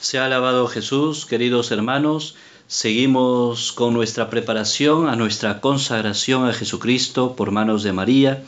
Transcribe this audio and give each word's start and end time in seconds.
Se 0.00 0.18
ha 0.18 0.26
alabado 0.26 0.68
Jesús, 0.68 1.26
queridos 1.26 1.70
hermanos. 1.70 2.36
Seguimos 2.68 3.72
con 3.72 3.94
nuestra 3.94 4.28
preparación 4.28 5.08
a 5.08 5.16
nuestra 5.16 5.60
consagración 5.60 6.46
a 6.48 6.52
Jesucristo 6.52 7.34
por 7.34 7.50
manos 7.50 7.82
de 7.82 7.92
María 7.92 8.42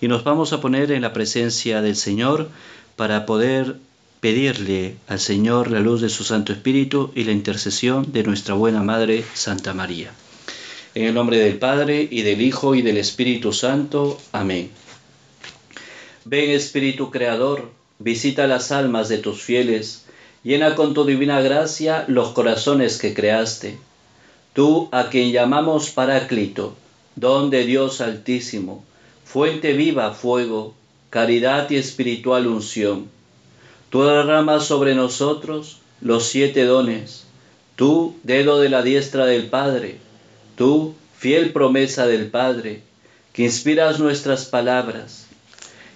y 0.00 0.08
nos 0.08 0.24
vamos 0.24 0.52
a 0.52 0.60
poner 0.60 0.90
en 0.90 1.02
la 1.02 1.12
presencia 1.12 1.82
del 1.82 1.96
Señor 1.96 2.48
para 2.96 3.26
poder 3.26 3.76
pedirle 4.20 4.96
al 5.08 5.20
Señor 5.20 5.70
la 5.70 5.80
luz 5.80 6.00
de 6.00 6.08
su 6.08 6.24
Santo 6.24 6.52
Espíritu 6.52 7.12
y 7.14 7.24
la 7.24 7.32
intercesión 7.32 8.12
de 8.12 8.22
nuestra 8.22 8.54
buena 8.54 8.82
Madre 8.82 9.24
Santa 9.34 9.74
María. 9.74 10.12
En 10.94 11.04
el 11.04 11.14
nombre 11.14 11.38
del 11.38 11.58
Padre 11.58 12.08
y 12.10 12.22
del 12.22 12.40
Hijo 12.40 12.74
y 12.74 12.82
del 12.82 12.96
Espíritu 12.96 13.52
Santo. 13.52 14.18
Amén. 14.32 14.70
Ven 16.24 16.50
Espíritu 16.50 17.10
Creador, 17.10 17.70
visita 17.98 18.46
las 18.46 18.72
almas 18.72 19.08
de 19.08 19.18
tus 19.18 19.42
fieles 19.42 20.02
Llena 20.44 20.74
con 20.74 20.92
tu 20.92 21.04
divina 21.04 21.40
gracia 21.40 22.04
los 22.08 22.30
corazones 22.30 22.98
que 22.98 23.14
creaste. 23.14 23.78
Tú 24.52 24.88
a 24.90 25.08
quien 25.08 25.30
llamamos 25.30 25.90
Paráclito, 25.90 26.74
don 27.14 27.48
de 27.50 27.64
Dios 27.64 28.00
altísimo, 28.00 28.84
fuente 29.24 29.72
viva, 29.72 30.12
fuego, 30.14 30.74
caridad 31.10 31.70
y 31.70 31.76
espiritual 31.76 32.48
unción. 32.48 33.08
Tú 33.88 34.02
derramas 34.02 34.64
sobre 34.64 34.96
nosotros 34.96 35.78
los 36.00 36.26
siete 36.26 36.64
dones. 36.64 37.24
Tú, 37.76 38.16
dedo 38.24 38.58
de 38.58 38.68
la 38.68 38.82
diestra 38.82 39.26
del 39.26 39.46
Padre. 39.46 39.98
Tú, 40.56 40.94
fiel 41.16 41.52
promesa 41.52 42.08
del 42.08 42.26
Padre, 42.26 42.82
que 43.32 43.44
inspiras 43.44 44.00
nuestras 44.00 44.46
palabras. 44.46 45.28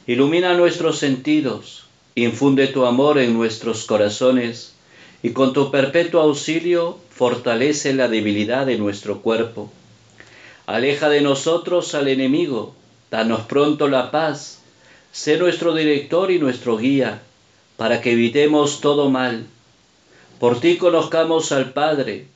Ilumina 0.06 0.55
nuestros 0.55 0.98
sentidos 0.98 1.85
Infunde 2.19 2.69
tu 2.69 2.87
amor 2.87 3.19
en 3.19 3.34
nuestros 3.34 3.84
corazones 3.84 4.73
y 5.23 5.33
con 5.33 5.52
tu 5.52 5.70
perpetuo 5.70 6.23
auxilio 6.23 6.98
fortalece 7.11 7.92
la 7.92 8.08
debilidad 8.08 8.64
de 8.64 8.78
nuestro 8.78 9.20
cuerpo. 9.20 9.70
Aleja 10.64 11.11
de 11.11 11.20
nosotros 11.20 11.95
al 11.95 12.08
enemigo, 12.08 12.75
danos 13.11 13.42
pronto 13.42 13.89
la 13.89 14.11
paz, 14.11 14.61
sé 15.12 15.36
nuestro 15.36 15.75
director 15.75 16.31
y 16.31 16.39
nuestro 16.39 16.78
guía, 16.78 17.20
para 17.77 18.00
que 18.00 18.12
evitemos 18.12 18.80
todo 18.80 19.11
mal. 19.11 19.45
Por 20.41 20.58
ti 20.58 20.78
conozcamos 20.78 21.53
al 21.53 21.75
Padre, 21.75 22.28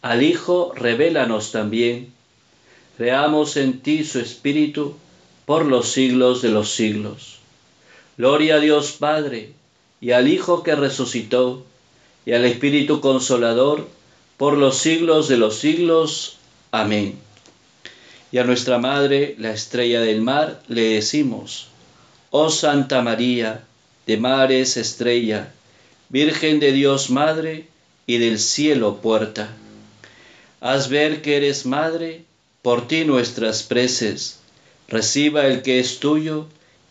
al 0.00 0.22
Hijo 0.22 0.72
revélanos 0.74 1.52
también. 1.52 2.10
Creamos 2.96 3.58
en 3.58 3.80
ti 3.80 4.02
su 4.02 4.18
Espíritu 4.18 4.94
por 5.44 5.66
los 5.66 5.88
siglos 5.92 6.40
de 6.40 6.48
los 6.48 6.70
siglos. 6.70 7.35
Gloria 8.18 8.56
a 8.56 8.60
Dios 8.60 8.92
Padre, 8.92 9.52
y 10.00 10.12
al 10.12 10.28
Hijo 10.28 10.62
que 10.62 10.74
resucitó, 10.74 11.64
y 12.24 12.32
al 12.32 12.44
Espíritu 12.44 13.00
Consolador, 13.00 13.88
por 14.36 14.56
los 14.56 14.78
siglos 14.78 15.28
de 15.28 15.36
los 15.36 15.58
siglos. 15.58 16.38
Amén. 16.72 17.18
Y 18.32 18.38
a 18.38 18.44
nuestra 18.44 18.78
Madre, 18.78 19.34
la 19.38 19.52
estrella 19.52 20.00
del 20.00 20.22
mar, 20.22 20.62
le 20.68 20.82
decimos, 20.94 21.68
Oh 22.30 22.50
Santa 22.50 23.02
María, 23.02 23.64
de 24.06 24.16
mares 24.16 24.76
estrella, 24.76 25.52
Virgen 26.08 26.60
de 26.60 26.72
Dios 26.72 27.10
Madre 27.10 27.66
y 28.06 28.18
del 28.18 28.38
cielo 28.38 28.98
puerta. 29.02 29.50
Haz 30.60 30.88
ver 30.88 31.22
que 31.22 31.36
eres 31.36 31.66
Madre, 31.66 32.24
por 32.62 32.88
ti 32.88 33.04
nuestras 33.04 33.62
preces, 33.62 34.38
reciba 34.88 35.46
el 35.46 35.62
que 35.62 35.80
es 35.80 35.98
tuyo, 35.98 36.46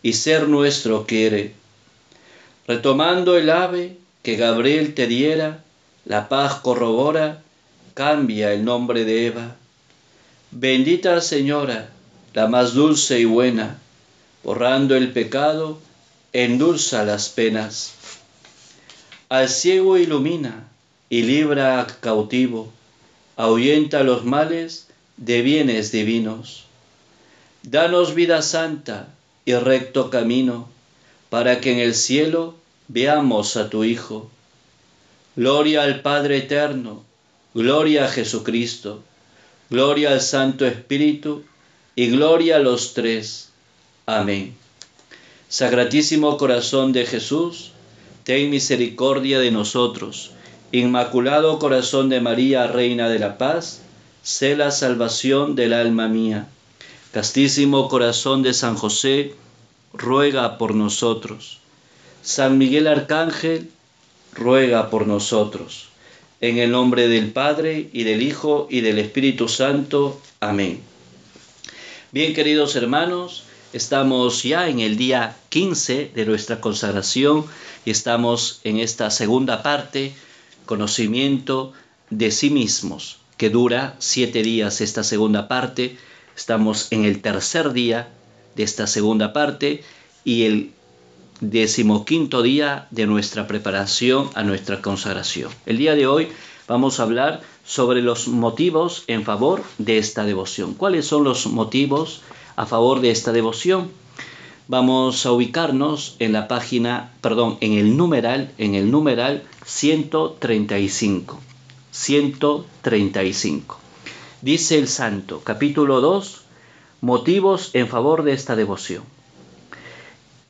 y 0.06 0.12
ser 0.12 0.46
nuestro 0.46 1.04
quiere. 1.04 1.52
Retomando 2.68 3.36
el 3.36 3.50
ave 3.50 3.96
que 4.22 4.36
Gabriel 4.36 4.94
te 4.94 5.08
diera, 5.08 5.64
la 6.04 6.28
paz 6.28 6.60
corrobora, 6.60 7.42
cambia 7.94 8.52
el 8.52 8.64
nombre 8.64 9.04
de 9.04 9.26
Eva. 9.26 9.56
Bendita 10.52 11.20
Señora, 11.20 11.88
la 12.34 12.46
más 12.46 12.72
dulce 12.72 13.18
y 13.18 13.24
buena, 13.24 13.78
borrando 14.44 14.94
el 14.94 15.10
pecado, 15.10 15.80
endulza 16.32 17.02
las 17.04 17.28
penas. 17.28 17.94
Al 19.28 19.48
ciego 19.48 19.98
ilumina 19.98 20.68
y 21.10 21.22
libra 21.22 21.80
al 21.80 21.98
cautivo, 21.98 22.72
ahuyenta 23.36 24.04
los 24.04 24.24
males 24.24 24.86
de 25.16 25.42
bienes 25.42 25.90
divinos. 25.90 26.62
Danos 27.64 28.14
vida 28.14 28.40
santa, 28.42 29.08
y 29.46 29.54
recto 29.54 30.10
camino, 30.10 30.68
para 31.30 31.60
que 31.60 31.72
en 31.72 31.78
el 31.78 31.94
cielo 31.94 32.54
veamos 32.88 33.56
a 33.56 33.70
tu 33.70 33.84
Hijo. 33.84 34.30
Gloria 35.36 35.84
al 35.84 36.02
Padre 36.02 36.38
Eterno, 36.38 37.04
gloria 37.54 38.04
a 38.04 38.08
Jesucristo, 38.08 39.02
gloria 39.70 40.10
al 40.10 40.20
Santo 40.20 40.66
Espíritu 40.66 41.44
y 41.94 42.08
gloria 42.08 42.56
a 42.56 42.58
los 42.58 42.92
tres. 42.92 43.50
Amén. 44.04 44.54
Sagratísimo 45.48 46.36
Corazón 46.38 46.92
de 46.92 47.06
Jesús, 47.06 47.70
ten 48.24 48.50
misericordia 48.50 49.38
de 49.38 49.52
nosotros. 49.52 50.32
Inmaculado 50.72 51.60
Corazón 51.60 52.08
de 52.08 52.20
María, 52.20 52.66
Reina 52.66 53.08
de 53.08 53.20
la 53.20 53.38
Paz, 53.38 53.82
sé 54.24 54.56
la 54.56 54.72
salvación 54.72 55.54
del 55.54 55.72
alma 55.72 56.08
mía. 56.08 56.48
Castísimo 57.12 57.88
corazón 57.88 58.42
de 58.42 58.52
San 58.52 58.76
José, 58.76 59.34
ruega 59.92 60.58
por 60.58 60.74
nosotros. 60.74 61.58
San 62.22 62.58
Miguel 62.58 62.86
Arcángel, 62.86 63.70
ruega 64.32 64.90
por 64.90 65.06
nosotros. 65.06 65.88
En 66.40 66.58
el 66.58 66.70
nombre 66.70 67.08
del 67.08 67.32
Padre 67.32 67.88
y 67.92 68.04
del 68.04 68.22
Hijo 68.22 68.66
y 68.70 68.80
del 68.82 68.98
Espíritu 68.98 69.48
Santo. 69.48 70.20
Amén. 70.40 70.80
Bien, 72.12 72.34
queridos 72.34 72.76
hermanos, 72.76 73.44
estamos 73.72 74.42
ya 74.42 74.68
en 74.68 74.80
el 74.80 74.96
día 74.96 75.36
15 75.48 76.10
de 76.14 76.26
nuestra 76.26 76.60
consagración 76.60 77.46
y 77.84 77.90
estamos 77.90 78.60
en 78.64 78.78
esta 78.78 79.10
segunda 79.10 79.62
parte, 79.62 80.12
conocimiento 80.66 81.72
de 82.10 82.30
sí 82.30 82.50
mismos, 82.50 83.18
que 83.36 83.50
dura 83.50 83.96
siete 83.98 84.42
días 84.42 84.80
esta 84.80 85.02
segunda 85.02 85.48
parte 85.48 85.96
Estamos 86.36 86.88
en 86.92 87.06
el 87.06 87.22
tercer 87.22 87.72
día 87.72 88.08
de 88.56 88.62
esta 88.62 88.86
segunda 88.86 89.32
parte 89.32 89.82
y 90.22 90.42
el 90.44 90.70
decimoquinto 91.40 92.42
día 92.42 92.88
de 92.90 93.06
nuestra 93.06 93.46
preparación 93.46 94.28
a 94.34 94.42
nuestra 94.42 94.82
consagración. 94.82 95.50
El 95.64 95.78
día 95.78 95.94
de 95.94 96.06
hoy 96.06 96.28
vamos 96.68 97.00
a 97.00 97.04
hablar 97.04 97.40
sobre 97.64 98.02
los 98.02 98.28
motivos 98.28 99.04
en 99.06 99.24
favor 99.24 99.64
de 99.78 99.96
esta 99.96 100.24
devoción. 100.24 100.74
¿Cuáles 100.74 101.06
son 101.06 101.24
los 101.24 101.46
motivos 101.46 102.20
a 102.54 102.66
favor 102.66 103.00
de 103.00 103.10
esta 103.12 103.32
devoción? 103.32 103.90
Vamos 104.68 105.24
a 105.24 105.32
ubicarnos 105.32 106.16
en 106.18 106.34
la 106.34 106.48
página, 106.48 107.12
perdón, 107.22 107.56
en 107.60 107.72
el 107.72 107.96
numeral, 107.96 108.52
en 108.58 108.74
el 108.74 108.90
numeral 108.90 109.42
135. 109.64 111.40
135. 111.92 113.85
Dice 114.46 114.78
el 114.78 114.86
santo, 114.86 115.40
capítulo 115.42 116.00
2, 116.00 116.42
motivos 117.00 117.70
en 117.72 117.88
favor 117.88 118.22
de 118.22 118.32
esta 118.32 118.54
devoción. 118.54 119.02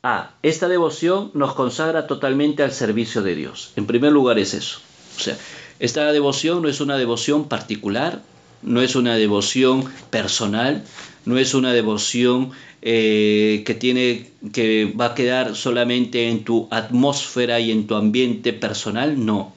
A. 0.03 0.35
Esta 0.43 0.67
devoción 0.67 1.31
nos 1.33 1.55
consagra 1.55 2.05
totalmente 2.05 2.61
al 2.61 2.71
servicio 2.71 3.23
de 3.23 3.33
Dios. 3.33 3.71
En 3.75 3.87
primer 3.87 4.11
lugar 4.11 4.37
es 4.37 4.53
eso. 4.53 4.81
O 5.17 5.19
sea, 5.19 5.35
esta 5.79 6.11
devoción 6.11 6.61
no 6.61 6.69
es 6.69 6.79
una 6.79 6.95
devoción 6.95 7.49
particular, 7.49 8.21
no 8.61 8.83
es 8.83 8.95
una 8.95 9.15
devoción 9.15 9.91
personal, 10.11 10.83
no 11.25 11.39
es 11.39 11.55
una 11.55 11.73
devoción 11.73 12.51
eh, 12.83 13.63
que 13.65 13.73
tiene 13.73 14.29
que 14.53 14.93
va 14.93 15.05
a 15.05 15.15
quedar 15.15 15.55
solamente 15.55 16.29
en 16.29 16.43
tu 16.43 16.67
atmósfera 16.69 17.59
y 17.59 17.71
en 17.71 17.87
tu 17.87 17.95
ambiente 17.95 18.53
personal, 18.53 19.25
no. 19.25 19.55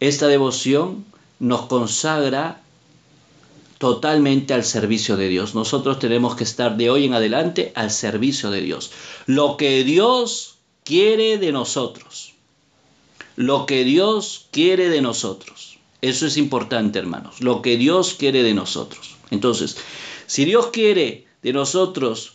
Esta 0.00 0.28
devoción 0.28 1.06
nos 1.38 1.62
consagra 1.64 2.60
totalmente 3.84 4.54
al 4.54 4.64
servicio 4.64 5.18
de 5.18 5.28
Dios. 5.28 5.54
Nosotros 5.54 5.98
tenemos 5.98 6.36
que 6.36 6.44
estar 6.44 6.78
de 6.78 6.88
hoy 6.88 7.04
en 7.04 7.12
adelante 7.12 7.70
al 7.74 7.90
servicio 7.90 8.50
de 8.50 8.62
Dios. 8.62 8.90
Lo 9.26 9.58
que 9.58 9.84
Dios 9.84 10.56
quiere 10.84 11.36
de 11.36 11.52
nosotros. 11.52 12.32
Lo 13.36 13.66
que 13.66 13.84
Dios 13.84 14.46
quiere 14.52 14.88
de 14.88 15.02
nosotros. 15.02 15.76
Eso 16.00 16.26
es 16.26 16.38
importante, 16.38 16.98
hermanos. 16.98 17.42
Lo 17.42 17.60
que 17.60 17.76
Dios 17.76 18.14
quiere 18.14 18.42
de 18.42 18.54
nosotros. 18.54 19.16
Entonces, 19.30 19.76
si 20.26 20.46
Dios 20.46 20.68
quiere 20.68 21.26
de 21.42 21.52
nosotros 21.52 22.32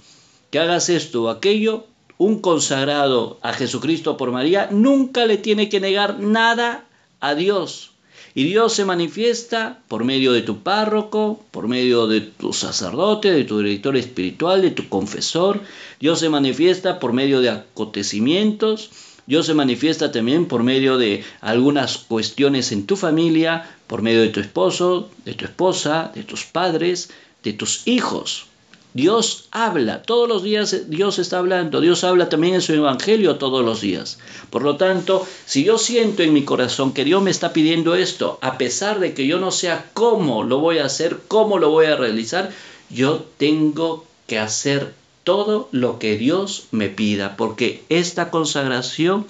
que 0.52 0.60
hagas 0.60 0.88
esto 0.90 1.24
o 1.24 1.30
aquello, 1.30 1.88
un 2.20 2.42
consagrado 2.42 3.40
a 3.42 3.54
Jesucristo 3.54 4.18
por 4.18 4.30
María 4.30 4.70
nunca 4.70 5.26
le 5.26 5.38
tiene 5.38 5.68
que 5.68 5.80
negar 5.80 6.20
nada 6.20 6.86
a 7.20 7.34
Dios. 7.34 7.90
Y 8.36 8.44
Dios 8.44 8.74
se 8.74 8.86
manifiesta 8.86 9.80
por 9.88 10.04
medio 10.04 10.32
de 10.34 10.42
tu 10.42 10.60
párroco, 10.60 11.44
por 11.52 11.68
medio 11.68 12.08
de 12.08 12.22
tu 12.22 12.54
sacerdote, 12.54 13.32
de 13.32 13.44
tu 13.44 13.60
director 13.60 13.98
espiritual, 13.98 14.62
de 14.62 14.72
tu 14.72 14.88
confesor. 14.88 15.62
Dios 16.00 16.20
se 16.20 16.30
manifiesta 16.30 17.00
por 17.00 17.14
medio 17.14 17.42
de 17.42 17.50
acontecimientos. 17.50 18.92
Dios 19.26 19.46
se 19.46 19.54
manifiesta 19.54 20.12
también 20.12 20.48
por 20.48 20.64
medio 20.64 20.98
de 20.98 21.24
algunas 21.42 21.98
cuestiones 21.98 22.72
en 22.72 22.86
tu 22.86 22.96
familia, 22.96 23.70
por 23.88 24.02
medio 24.02 24.22
de 24.22 24.30
tu 24.30 24.40
esposo, 24.40 25.10
de 25.26 25.34
tu 25.34 25.46
esposa, 25.46 26.12
de 26.16 26.24
tus 26.24 26.46
padres, 26.46 27.12
de 27.44 27.54
tus 27.54 27.88
hijos. 27.88 28.49
Dios 28.94 29.46
habla, 29.52 30.02
todos 30.02 30.28
los 30.28 30.42
días 30.42 30.90
Dios 30.90 31.20
está 31.20 31.38
hablando, 31.38 31.80
Dios 31.80 32.04
habla 32.04 32.28
también 32.28 32.56
en 32.56 32.62
su 32.62 32.74
evangelio 32.74 33.36
todos 33.36 33.64
los 33.64 33.82
días. 33.82 34.18
Por 34.50 34.64
lo 34.64 34.78
tanto, 34.78 35.26
si 35.46 35.64
yo 35.64 35.78
siento 35.78 36.24
en 36.24 36.34
mi 36.34 36.44
corazón 36.44 36.94
que 36.94 37.06
Dios 37.06 37.22
me 37.22 37.30
está 37.30 37.54
pidiendo 37.54 37.94
esto, 37.94 38.40
a 38.42 38.58
pesar 38.58 39.00
de 39.00 39.14
que 39.14 39.28
yo 39.28 39.40
no 39.40 39.52
sea 39.52 39.92
cómo 39.94 40.44
lo 40.44 40.60
voy 40.60 40.80
a 40.80 40.86
hacer, 40.86 41.20
cómo 41.28 41.60
lo 41.60 41.70
voy 41.70 41.86
a 41.86 41.96
realizar, 41.96 42.52
yo 42.90 43.24
tengo 43.38 44.06
que 44.26 44.40
hacer 44.40 44.94
todo 45.24 45.70
lo 45.72 46.00
que 46.00 46.18
Dios 46.18 46.66
me 46.72 46.90
pida, 46.90 47.38
porque 47.38 47.84
esta 47.90 48.32
consagración 48.32 49.28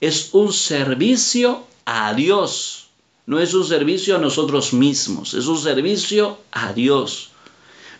es 0.00 0.30
un 0.32 0.52
servicio 0.52 1.64
a 1.84 2.14
Dios, 2.14 2.86
no 3.26 3.40
es 3.40 3.54
un 3.54 3.64
servicio 3.64 4.14
a 4.14 4.20
nosotros 4.20 4.72
mismos, 4.72 5.34
es 5.34 5.46
un 5.46 5.58
servicio 5.58 6.38
a 6.52 6.72
Dios. 6.72 7.29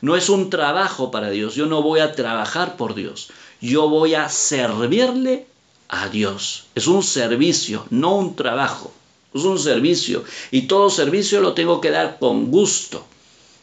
No 0.00 0.16
es 0.16 0.28
un 0.28 0.50
trabajo 0.50 1.10
para 1.10 1.30
Dios, 1.30 1.54
yo 1.54 1.66
no 1.66 1.82
voy 1.82 2.00
a 2.00 2.12
trabajar 2.12 2.76
por 2.76 2.94
Dios, 2.94 3.28
yo 3.60 3.88
voy 3.88 4.14
a 4.14 4.28
servirle 4.28 5.46
a 5.88 6.08
Dios. 6.08 6.66
Es 6.74 6.86
un 6.86 7.02
servicio, 7.02 7.84
no 7.90 8.16
un 8.16 8.36
trabajo, 8.36 8.92
es 9.34 9.42
un 9.42 9.58
servicio. 9.58 10.24
Y 10.50 10.62
todo 10.62 10.88
servicio 10.88 11.40
lo 11.40 11.52
tengo 11.52 11.80
que 11.80 11.90
dar 11.90 12.18
con 12.18 12.50
gusto, 12.50 13.04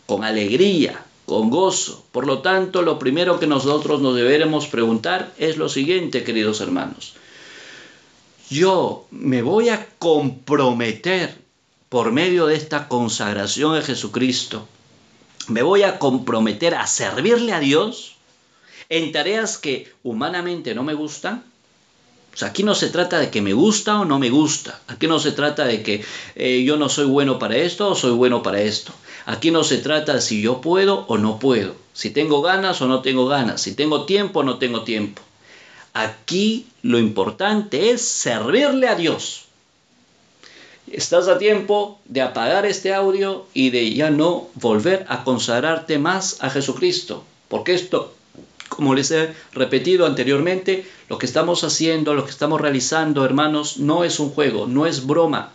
con 0.06 0.24
alegría, 0.24 1.04
con 1.25 1.50
gozo. 1.50 2.06
Por 2.12 2.28
lo 2.28 2.40
tanto, 2.40 2.81
lo 2.81 3.00
primero 3.00 3.40
que 3.40 3.48
nosotros 3.48 4.01
nos 4.01 4.16
deberemos 4.16 4.68
preguntar 4.68 5.33
es 5.38 5.57
lo 5.57 5.69
siguiente, 5.69 6.24
queridos 6.24 6.62
hermanos. 6.62 7.13
Yo 8.50 9.07
me 9.12 9.42
voy 9.42 9.69
a 9.69 9.88
comprometer 10.00 11.38
por 11.90 12.12
medio 12.12 12.45
de 12.45 12.56
esta 12.56 12.88
consagración 12.88 13.75
a 13.75 13.81
Jesucristo. 13.81 14.68
Me 15.48 15.62
voy 15.62 15.84
a 15.84 16.00
comprometer 16.00 16.76
a 16.76 16.88
servirle 16.88 17.54
a 17.54 17.60
Dios 17.60 18.16
en 18.90 19.12
tareas 19.12 19.58
que 19.58 19.92
humanamente 20.04 20.76
no 20.76 20.84
me 20.84 20.94
gustan, 20.94 21.44
o 22.38 22.40
sea, 22.40 22.50
aquí 22.50 22.62
no 22.62 22.76
se 22.76 22.90
trata 22.90 23.18
de 23.18 23.32
que 23.32 23.42
me 23.42 23.54
gusta 23.54 24.00
o 24.00 24.06
no 24.06 24.20
me 24.20 24.30
gusta. 24.30 24.80
Aquí 24.90 25.08
no 25.08 25.18
se 25.18 25.32
trata 25.32 25.66
de 25.66 25.82
que 25.82 26.06
eh, 26.36 26.64
yo 26.64 26.78
no 26.78 26.88
soy 26.88 27.08
bueno 27.08 27.40
para 27.40 27.58
esto 27.58 27.90
o 27.90 27.96
soy 27.96 28.12
bueno 28.12 28.44
para 28.44 28.62
esto. 28.62 28.94
Aquí 29.26 29.50
no 29.50 29.64
se 29.64 29.80
trata 29.80 30.14
de 30.14 30.22
si 30.22 30.40
yo 30.40 30.62
puedo 30.62 31.06
o 31.08 31.18
no 31.18 31.40
puedo. 31.40 31.76
Si 31.94 32.12
tengo 32.12 32.44
ganas 32.44 32.80
o 32.84 32.88
no 32.88 33.02
tengo 33.02 33.26
ganas. 33.26 33.62
Si 33.62 33.74
tengo 33.74 34.06
tiempo 34.06 34.42
o 34.42 34.44
no 34.44 34.60
tengo 34.60 34.84
tiempo. 34.84 35.24
Aquí 35.94 36.68
lo 36.84 37.00
importante 37.00 37.90
es 37.90 38.04
servirle 38.08 38.88
a 38.88 38.94
Dios. 38.94 39.47
Estás 40.92 41.28
a 41.28 41.38
tiempo 41.38 42.00
de 42.06 42.22
apagar 42.22 42.66
este 42.66 42.94
audio 42.94 43.45
y 43.54 43.72
de 43.72 43.94
ya 43.94 44.10
no 44.10 44.48
volver 44.56 45.06
a 45.10 45.24
consagrarte 45.24 46.00
más 46.00 46.38
a 46.42 46.50
Jesucristo. 46.50 47.24
Porque 47.50 47.74
esto 47.74 48.13
como 48.69 48.94
les 48.94 49.12
he 49.12 49.34
repetido 49.54 50.06
anteriormente, 50.06 50.86
lo 51.10 51.18
que 51.18 51.25
estamos 51.25 51.63
haciendo, 51.63 52.13
lo 52.13 52.25
que 52.25 52.31
estamos 52.31 52.62
realizando, 52.62 53.25
hermanos, 53.25 53.78
no 53.78 54.04
es 54.04 54.19
un 54.19 54.30
juego, 54.30 54.68
no 54.68 54.86
es 54.86 55.06
broma. 55.06 55.51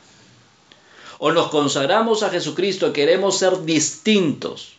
O 1.19 1.31
nos 1.31 1.49
consagramos 1.49 2.23
a 2.23 2.31
Jesucristo 2.31 2.89
y 2.89 2.93
queremos 2.93 3.39
ser 3.39 3.65
distintos. 3.65 4.73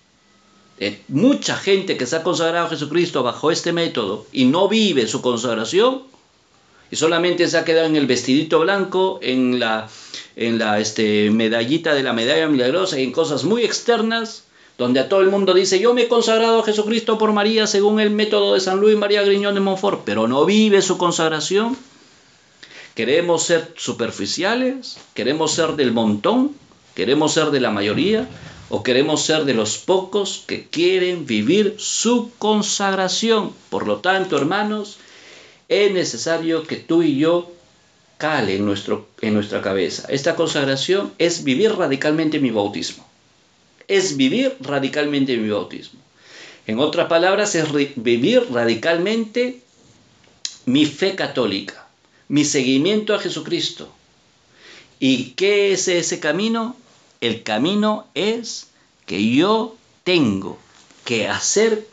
mucha 1.07 1.55
gente 1.55 1.95
que 1.95 2.05
se 2.05 2.17
ha 2.17 2.23
consagrado 2.23 2.65
a 2.67 2.69
Jesucristo 2.69 3.23
bajo 3.23 3.51
este 3.51 3.71
método 3.71 4.25
y 4.33 4.45
no 4.45 4.67
vive 4.67 5.07
su 5.07 5.21
consagración 5.21 6.03
y 6.93 6.95
solamente 6.95 7.47
se 7.47 7.57
ha 7.57 7.65
quedado 7.65 7.87
en 7.87 7.95
el 7.95 8.05
vestidito 8.05 8.59
blanco, 8.59 9.17
en 9.23 9.59
la, 9.59 9.89
en 10.35 10.59
la 10.59 10.79
este, 10.79 11.31
medallita 11.31 11.95
de 11.95 12.03
la 12.03 12.13
medalla 12.13 12.47
milagrosa 12.47 12.99
y 12.99 13.03
en 13.03 13.11
cosas 13.11 13.45
muy 13.45 13.63
externas, 13.63 14.43
donde 14.77 14.99
a 14.99 15.09
todo 15.09 15.21
el 15.21 15.31
mundo 15.31 15.55
dice, 15.55 15.79
yo 15.79 15.95
me 15.95 16.03
he 16.03 16.07
consagrado 16.07 16.59
a 16.59 16.63
Jesucristo 16.63 17.17
por 17.17 17.33
María 17.33 17.65
según 17.65 17.99
el 17.99 18.11
método 18.11 18.53
de 18.53 18.59
San 18.59 18.79
Luis 18.79 18.95
María 18.95 19.23
Griñón 19.23 19.55
de 19.55 19.59
Montfort, 19.59 20.03
pero 20.05 20.27
no 20.27 20.45
vive 20.45 20.83
su 20.83 20.99
consagración. 20.99 21.75
Queremos 22.93 23.41
ser 23.41 23.73
superficiales, 23.75 24.99
queremos 25.15 25.51
ser 25.51 25.75
del 25.75 25.93
montón, 25.93 26.51
queremos 26.93 27.33
ser 27.33 27.49
de 27.49 27.59
la 27.59 27.71
mayoría 27.71 28.29
o 28.69 28.83
queremos 28.83 29.23
ser 29.23 29.45
de 29.45 29.55
los 29.55 29.79
pocos 29.79 30.43
que 30.45 30.67
quieren 30.67 31.25
vivir 31.25 31.73
su 31.79 32.29
consagración. 32.37 33.51
Por 33.71 33.87
lo 33.87 33.97
tanto, 33.97 34.37
hermanos, 34.37 34.99
es 35.73 35.91
necesario 35.91 36.63
que 36.63 36.77
tú 36.77 37.03
y 37.03 37.17
yo 37.17 37.51
cale 38.17 38.55
en, 38.55 38.65
nuestro, 38.65 39.07
en 39.21 39.33
nuestra 39.33 39.61
cabeza. 39.61 40.05
Esta 40.09 40.35
consagración 40.35 41.13
es 41.17 41.43
vivir 41.43 41.75
radicalmente 41.75 42.39
mi 42.39 42.51
bautismo 42.51 43.05
es 43.87 44.17
vivir 44.17 44.55
radicalmente 44.59 45.37
mi 45.37 45.49
bautismo. 45.49 45.99
En 46.65 46.79
otras 46.79 47.07
palabras, 47.07 47.55
es 47.55 47.65
vivir 47.95 48.47
radicalmente 48.51 49.61
mi 50.65 50.85
fe 50.85 51.15
católica, 51.15 51.87
mi 52.27 52.45
seguimiento 52.45 53.13
a 53.13 53.19
Jesucristo. 53.19 53.91
¿Y 54.99 55.31
qué 55.31 55.73
es 55.73 55.87
ese 55.87 56.19
camino? 56.19 56.77
El 57.19 57.43
camino 57.43 58.07
es 58.13 58.67
que 59.05 59.33
yo 59.33 59.75
tengo 60.03 60.57
que 61.03 61.27
hacer 61.27 61.85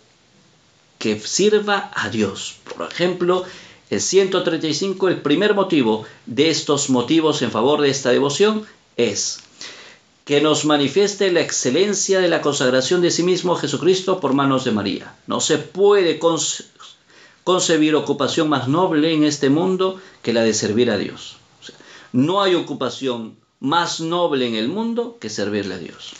que 0.99 1.19
sirva 1.19 1.91
a 1.95 2.09
Dios. 2.11 2.57
Por 2.77 2.89
ejemplo, 2.91 3.45
el 3.91 4.01
135, 4.01 5.09
el 5.09 5.21
primer 5.21 5.55
motivo 5.55 6.05
de 6.27 6.49
estos 6.49 6.91
motivos 6.91 7.43
en 7.43 7.51
favor 7.51 7.81
de 7.81 7.91
esta 7.91 8.11
devoción 8.11 8.65
es 8.97 9.41
que 10.25 10.41
nos 10.41 10.65
manifieste 10.65 11.33
la 11.33 11.41
excelencia 11.41 12.21
de 12.21 12.29
la 12.29 12.41
consagración 12.41 13.01
de 13.03 13.11
sí 13.11 13.25
mismo 13.25 13.55
a 13.55 13.59
Jesucristo 13.59 14.21
por 14.21 14.33
manos 14.33 14.65
de 14.65 14.71
María. 14.71 15.17
No 15.27 15.41
se 15.41 15.59
puede 15.59 16.21
concebir 17.43 17.97
ocupación 17.97 18.49
más 18.49 18.69
noble 18.69 19.13
en 19.13 19.25
este 19.25 19.51
mundo 19.51 20.01
que 20.23 20.33
la 20.33 20.45
de 20.45 20.55
servir 20.55 20.91
a 20.91 20.97
Dios. 20.97 21.37
no 22.13 22.43
hay 22.43 22.55
ocupación 22.55 23.37
más 23.59 24.01
noble 24.01 24.47
en 24.47 24.55
el 24.55 24.69
mundo 24.69 25.19
que 25.21 25.31
servirle 25.31 25.75
a 25.75 25.79
Dios. 25.79 26.13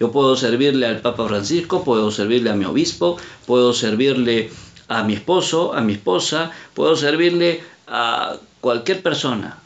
Yo 0.00 0.10
puedo 0.10 0.36
servirle 0.36 0.86
al 0.86 1.00
Papa 1.00 1.28
Francisco, 1.28 1.84
puedo 1.84 2.10
servirle 2.10 2.50
a 2.50 2.54
mi 2.54 2.64
obispo, 2.64 3.18
puedo 3.46 3.72
servirle 3.72 4.50
a 4.92 5.02
mi 5.04 5.14
esposo, 5.14 5.72
a 5.72 5.80
mi 5.80 5.94
esposa, 5.94 6.50
puedo 6.74 6.96
servirle 6.96 7.62
a 7.86 8.36
cualquier 8.60 9.02
persona. 9.02 9.58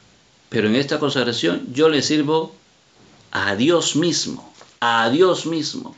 Pero 0.49 0.69
en 0.69 0.77
esta 0.77 1.01
consagración 1.01 1.67
yo 1.73 1.89
le 1.89 2.01
sirvo 2.01 2.55
a 3.33 3.57
Dios 3.57 3.97
mismo, 3.97 4.53
a 4.81 5.11
Dios 5.11 5.47
mismo. 5.47 5.97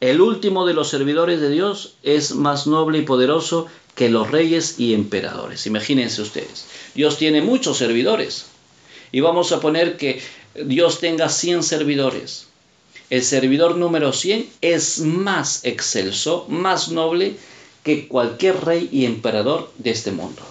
El 0.00 0.20
último 0.20 0.66
de 0.66 0.74
los 0.74 0.88
servidores 0.88 1.40
de 1.40 1.50
Dios 1.50 1.94
es 2.02 2.34
más 2.34 2.66
noble 2.66 2.98
y 2.98 3.02
poderoso 3.02 3.66
que 3.94 4.08
los 4.08 4.30
reyes 4.32 4.80
y 4.80 4.92
emperadores. 4.92 5.66
Imagínense 5.66 6.20
ustedes, 6.20 6.66
Dios 6.96 7.16
tiene 7.16 7.42
muchos 7.42 7.78
servidores. 7.78 8.46
Y 9.12 9.20
vamos 9.20 9.52
a 9.52 9.60
poner 9.60 9.96
que 9.96 10.20
Dios 10.64 10.98
tenga 10.98 11.28
100 11.28 11.62
servidores. 11.62 12.48
El 13.08 13.22
servidor 13.22 13.76
número 13.76 14.12
100 14.12 14.50
es 14.60 14.98
más 14.98 15.64
excelso, 15.64 16.46
más 16.48 16.88
noble 16.88 17.36
que 17.84 18.08
cualquier 18.08 18.64
rey 18.64 18.88
y 18.90 19.04
emperador 19.04 19.70
de 19.78 19.90
este 19.90 20.10
mundo. 20.10 20.42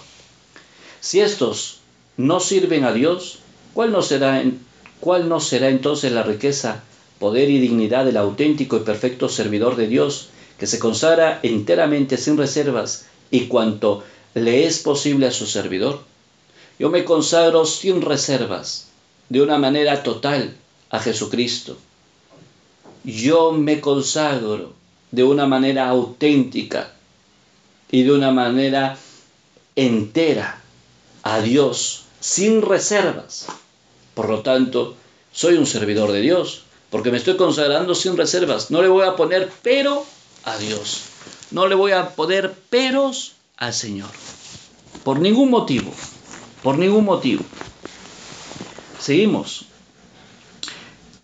Si 1.00 1.20
estos 1.20 1.80
no 2.16 2.40
sirven 2.40 2.84
a 2.84 2.92
Dios, 2.92 3.40
¿cuál 3.74 3.92
no 3.92 4.00
será 4.00 4.42
¿cuál 5.00 5.28
será 5.42 5.68
entonces 5.68 6.12
la 6.12 6.22
riqueza, 6.22 6.82
poder 7.18 7.50
y 7.50 7.58
dignidad 7.58 8.06
del 8.06 8.16
auténtico 8.16 8.76
y 8.76 8.80
perfecto 8.80 9.28
servidor 9.28 9.76
de 9.76 9.88
Dios, 9.88 10.28
que 10.58 10.66
se 10.66 10.78
consagra 10.78 11.40
enteramente 11.42 12.16
sin 12.16 12.38
reservas 12.38 13.06
y 13.30 13.48
cuanto 13.48 14.04
le 14.34 14.64
es 14.64 14.78
posible 14.78 15.26
a 15.26 15.32
su 15.32 15.46
servidor? 15.46 16.00
Yo 16.78 16.88
me 16.88 17.04
consagro 17.04 17.66
sin 17.66 18.00
reservas, 18.00 18.86
de 19.28 19.42
una 19.42 19.58
manera 19.58 20.02
total, 20.04 20.56
a 20.90 21.00
Jesucristo. 21.00 21.76
Yo 23.02 23.52
me 23.52 23.80
consagro 23.80 24.72
de 25.10 25.24
una 25.24 25.46
manera 25.46 25.88
auténtica 25.88 26.93
y 27.90 28.02
de 28.02 28.12
una 28.12 28.30
manera 28.30 28.96
entera 29.76 30.60
a 31.22 31.40
Dios, 31.40 32.04
sin 32.20 32.62
reservas. 32.62 33.46
Por 34.14 34.28
lo 34.28 34.40
tanto, 34.40 34.96
soy 35.32 35.54
un 35.54 35.66
servidor 35.66 36.12
de 36.12 36.20
Dios, 36.20 36.64
porque 36.90 37.10
me 37.10 37.18
estoy 37.18 37.36
consagrando 37.36 37.94
sin 37.94 38.16
reservas. 38.16 38.70
No 38.70 38.82
le 38.82 38.88
voy 38.88 39.06
a 39.06 39.16
poner 39.16 39.50
pero 39.62 40.04
a 40.44 40.56
Dios. 40.58 41.02
No 41.50 41.66
le 41.66 41.74
voy 41.74 41.92
a 41.92 42.10
poner 42.10 42.52
peros 42.52 43.32
al 43.56 43.74
Señor. 43.74 44.10
Por 45.02 45.20
ningún 45.20 45.50
motivo. 45.50 45.92
Por 46.62 46.78
ningún 46.78 47.04
motivo. 47.04 47.44
Seguimos. 49.00 49.66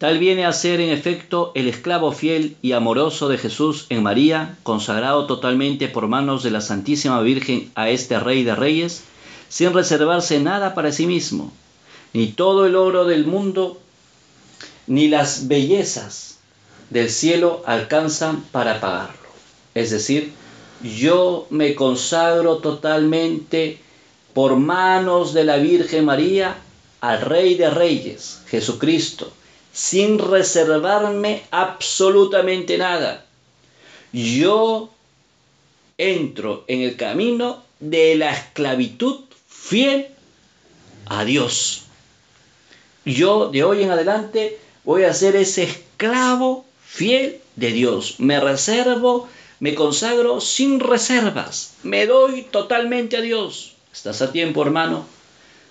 Tal 0.01 0.19
viene 0.19 0.47
a 0.47 0.55
ser 0.55 0.81
en 0.81 0.89
efecto 0.89 1.53
el 1.55 1.69
esclavo 1.69 2.11
fiel 2.13 2.57
y 2.63 2.73
amoroso 2.73 3.29
de 3.29 3.37
Jesús 3.37 3.85
en 3.91 4.03
María, 4.03 4.57
consagrado 4.63 5.27
totalmente 5.27 5.89
por 5.89 6.09
manos 6.09 6.43
de 6.43 6.51
la 6.51 6.63
Santísima 6.63 7.21
Virgen 7.21 7.71
a 7.75 7.91
este 7.91 8.19
Rey 8.19 8.43
de 8.43 8.55
Reyes, 8.55 9.03
sin 9.51 9.75
reservarse 9.75 10.41
nada 10.41 10.75
para 10.75 10.91
sí 10.91 11.05
mismo, 11.05 11.53
ni 12.15 12.29
todo 12.29 12.65
el 12.65 12.77
oro 12.77 13.05
del 13.05 13.27
mundo, 13.27 13.79
ni 14.87 15.09
las 15.09 15.49
bellezas 15.49 16.39
del 16.89 17.11
cielo 17.11 17.63
alcanzan 17.67 18.41
para 18.41 18.81
pagarlo. 18.81 19.29
Es 19.75 19.91
decir, 19.91 20.33
yo 20.83 21.47
me 21.51 21.75
consagro 21.75 22.57
totalmente 22.57 23.79
por 24.33 24.57
manos 24.57 25.35
de 25.35 25.45
la 25.45 25.59
Virgen 25.59 26.07
María 26.07 26.57
al 27.03 27.21
Rey 27.21 27.55
de 27.57 27.69
Reyes, 27.69 28.41
Jesucristo, 28.47 29.31
sin 29.73 30.19
reservarme 30.19 31.43
absolutamente 31.51 32.79
nada. 32.79 33.25
Yo 34.13 34.91
entro 35.99 36.65
en 36.67 36.83
el 36.83 36.97
camino 36.97 37.63
de 37.79 38.15
la 38.17 38.33
esclavitud 38.33 39.21
fiel 39.49 40.09
a 41.07 41.25
Dios. 41.25 41.85
Yo 43.05 43.51
de 43.51 43.65
hoy 43.65 43.83
en 43.83 43.91
adelante 43.91 44.59
voy 44.85 45.05
a 45.05 45.15
ser 45.15 45.37
ese 45.37 45.65
esclavo 45.65 46.65
fiel 46.85 47.41
de 47.57 47.73
Dios. 47.73 48.17
Me 48.19 48.41
reservo, 48.41 49.29
me 49.61 49.75
consagro 49.75 50.41
sin 50.41 50.81
reservas. 50.81 51.75
Me 51.83 52.07
doy 52.07 52.43
totalmente 52.43 53.17
a 53.17 53.21
Dios. 53.21 53.75
Estás 53.93 54.23
a 54.23 54.33
tiempo, 54.33 54.63
hermano, 54.63 55.07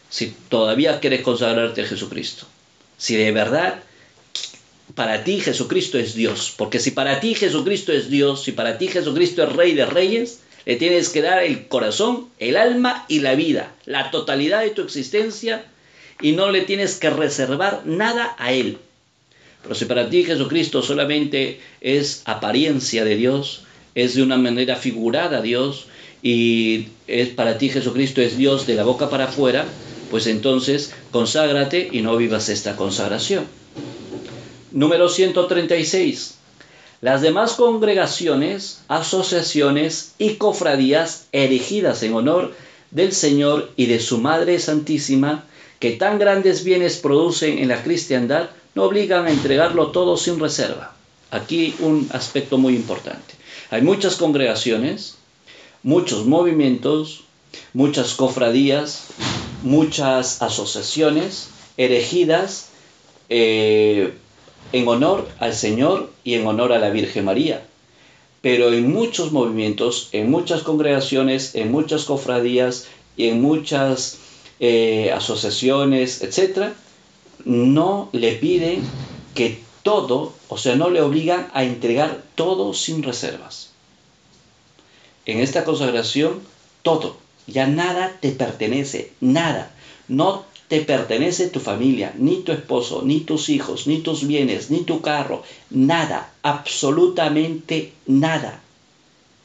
si 0.10 0.28
todavía 0.50 1.00
quieres 1.00 1.22
consagrarte 1.22 1.82
a 1.82 1.86
Jesucristo. 1.86 2.46
Si 2.98 3.16
de 3.16 3.32
verdad 3.32 3.84
para 4.96 5.24
ti 5.24 5.40
Jesucristo 5.40 5.98
es 5.98 6.14
Dios. 6.14 6.54
Porque 6.56 6.80
si 6.80 6.92
para 6.92 7.20
ti 7.20 7.36
Jesucristo 7.36 7.92
es 7.92 8.10
Dios, 8.10 8.44
si 8.44 8.52
para 8.52 8.78
ti 8.78 8.88
Jesucristo 8.88 9.44
es 9.44 9.54
Rey 9.54 9.74
de 9.74 9.86
Reyes, 9.86 10.40
le 10.66 10.76
tienes 10.76 11.10
que 11.10 11.22
dar 11.22 11.44
el 11.44 11.68
corazón, 11.68 12.28
el 12.38 12.58
alma 12.58 13.06
y 13.08 13.20
la 13.20 13.36
vida, 13.36 13.74
la 13.86 14.12
totalidad 14.12 14.62
de 14.62 14.70
tu 14.70 14.82
existencia 14.82 15.66
y 16.22 16.34
no 16.34 16.52
le 16.52 16.62
tienes 16.62 16.96
que 16.96 17.10
reservar 17.10 17.84
nada 17.86 18.36
a 18.38 18.52
Él. 18.52 18.78
Pero 19.64 19.76
si 19.76 19.86
para 19.86 20.10
ti 20.10 20.24
Jesucristo 20.24 20.82
solamente 20.82 21.60
es 21.82 22.22
apariencia 22.26 23.04
de 23.04 23.16
Dios, 23.16 23.64
es 23.96 24.16
de 24.16 24.24
una 24.24 24.38
manera 24.38 24.76
figurada 24.76 25.42
Dios 25.42 25.88
y 26.22 26.88
es 27.08 27.30
para 27.30 27.58
ti 27.58 27.70
Jesucristo 27.70 28.22
es 28.22 28.38
Dios 28.38 28.68
de 28.68 28.76
la 28.76 28.84
boca 28.84 29.10
para 29.10 29.26
afuera, 29.26 29.66
pues 30.12 30.28
entonces 30.28 30.94
conságrate 31.12 31.90
y 31.92 32.02
no 32.02 32.16
vivas 32.18 32.50
esta 32.50 32.76
consagración. 32.76 33.46
Número 34.72 35.10
136. 35.10 36.36
Las 37.02 37.22
demás 37.22 37.54
congregaciones, 37.54 38.82
asociaciones 38.88 40.14
y 40.18 40.36
cofradías 40.36 41.28
erigidas 41.32 42.04
en 42.04 42.14
honor 42.14 42.54
del 42.92 43.14
Señor 43.14 43.72
y 43.78 43.86
de 43.86 44.00
su 44.00 44.18
Madre 44.18 44.60
Santísima, 44.60 45.46
que 45.80 45.92
tan 45.92 46.20
grandes 46.20 46.64
bienes 46.64 46.98
producen 46.98 47.58
en 47.58 47.70
la 47.70 47.84
cristiandad, 47.84 48.50
no 48.76 48.84
obligan 48.84 49.26
a 49.26 49.32
entregarlo 49.32 49.88
todo 49.88 50.18
sin 50.18 50.40
reserva. 50.40 50.94
Aquí 51.32 51.76
un 51.80 52.10
aspecto 52.12 52.58
muy 52.58 52.76
importante. 52.76 53.36
Hay 53.72 53.82
muchas 53.82 54.18
congregaciones, 54.18 55.16
muchos 55.84 56.26
movimientos, 56.26 57.24
muchas 57.74 58.14
cofradías, 58.14 59.08
muchas 59.64 60.42
asociaciones 60.42 61.50
erigidas 61.78 62.70
eh, 63.30 64.14
en 64.72 64.88
honor 64.88 65.28
al 65.40 65.54
Señor 65.54 66.12
y 66.24 66.36
en 66.36 66.46
honor 66.48 66.74
a 66.74 66.80
la 66.80 66.90
Virgen 66.90 67.26
María. 67.26 67.66
Pero 68.42 68.72
en 68.72 68.92
muchos 68.92 69.32
movimientos, 69.32 70.10
en 70.12 70.30
muchas 70.32 70.64
congregaciones, 70.64 71.56
en 71.56 71.72
muchas 71.72 72.06
cofradías 72.06 72.88
y 73.18 73.28
en 73.28 73.42
muchas 73.42 74.20
eh, 74.60 75.12
asociaciones, 75.14 76.22
etc., 76.22 76.74
no 77.46 78.10
le 78.12 78.34
piden 78.34 78.82
que 79.34 79.60
todo, 79.84 80.34
o 80.48 80.58
sea, 80.58 80.76
no 80.76 80.90
le 80.90 81.02
obligan 81.02 81.50
a 81.54 81.64
entregar 81.64 82.24
todo 82.36 82.74
sin 82.74 83.04
reservas. 83.04 83.72
En 85.26 85.40
esta 85.40 85.64
consagración, 85.64 86.42
todo, 86.82 87.18
ya 87.48 87.68
nada 87.68 88.18
te 88.20 88.32
pertenece, 88.32 89.12
nada. 89.20 89.72
No 90.08 90.46
te 90.70 90.82
pertenece 90.82 91.48
tu 91.48 91.60
familia, 91.60 92.14
ni 92.18 92.38
tu 92.38 92.52
esposo, 92.52 93.02
ni 93.04 93.22
tus 93.22 93.50
hijos, 93.50 93.88
ni 93.88 93.98
tus 93.98 94.26
bienes, 94.28 94.70
ni 94.70 94.82
tu 94.82 95.02
carro, 95.02 95.42
nada, 95.72 96.32
absolutamente 96.44 97.92
nada, 98.06 98.62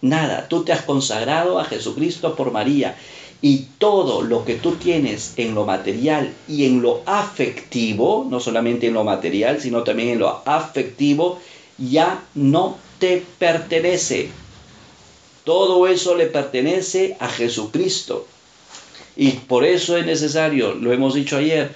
nada. 0.03 0.47
Tú 0.49 0.65
te 0.65 0.73
has 0.73 0.83
consagrado 0.83 1.59
a 1.59 1.65
Jesucristo 1.65 2.37
por 2.37 2.53
María 2.53 2.95
y 3.41 3.69
todo 3.79 4.21
lo 4.21 4.45
que 4.45 4.55
tú 4.55 4.73
tienes 4.73 5.33
en 5.39 5.55
lo 5.55 5.65
material 5.65 6.31
y 6.47 6.67
en 6.67 6.83
lo 6.83 7.01
afectivo, 7.07 8.27
no 8.29 8.39
solamente 8.39 8.87
en 8.87 8.95
lo 8.95 9.03
material, 9.03 9.63
sino 9.63 9.83
también 9.83 10.11
en 10.11 10.19
lo 10.19 10.43
afectivo, 10.45 11.41
ya 11.79 12.23
no 12.35 12.77
te 12.99 13.25
pertenece. 13.39 14.29
Todo 15.45 15.87
eso 15.87 16.15
le 16.15 16.27
pertenece 16.27 17.17
a 17.19 17.29
Jesucristo. 17.29 18.27
Y 19.17 19.31
por 19.33 19.65
eso 19.65 19.97
es 19.97 20.07
necesario, 20.07 20.75
lo 20.75 20.93
hemos 20.93 21.15
dicho 21.15 21.37
ayer, 21.37 21.71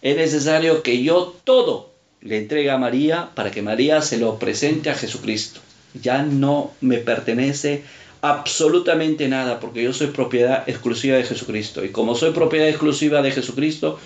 es 0.00 0.16
necesario 0.16 0.82
que 0.82 1.02
yo 1.02 1.36
todo 1.44 1.90
le 2.20 2.38
entregue 2.38 2.70
a 2.70 2.78
María 2.78 3.30
para 3.34 3.50
que 3.50 3.62
María 3.62 4.02
se 4.02 4.18
lo 4.18 4.38
presente 4.38 4.90
a 4.90 4.94
Jesucristo. 4.94 5.60
Ya 6.00 6.22
no 6.22 6.72
me 6.80 6.98
pertenece 6.98 7.82
absolutamente 8.20 9.28
nada 9.28 9.60
porque 9.60 9.82
yo 9.82 9.92
soy 9.92 10.08
propiedad 10.08 10.68
exclusiva 10.68 11.16
de 11.16 11.24
Jesucristo. 11.24 11.84
Y 11.84 11.90
como 11.90 12.14
soy 12.14 12.32
propiedad 12.32 12.68
exclusiva 12.68 13.22
de 13.22 13.32
Jesucristo, 13.32 13.98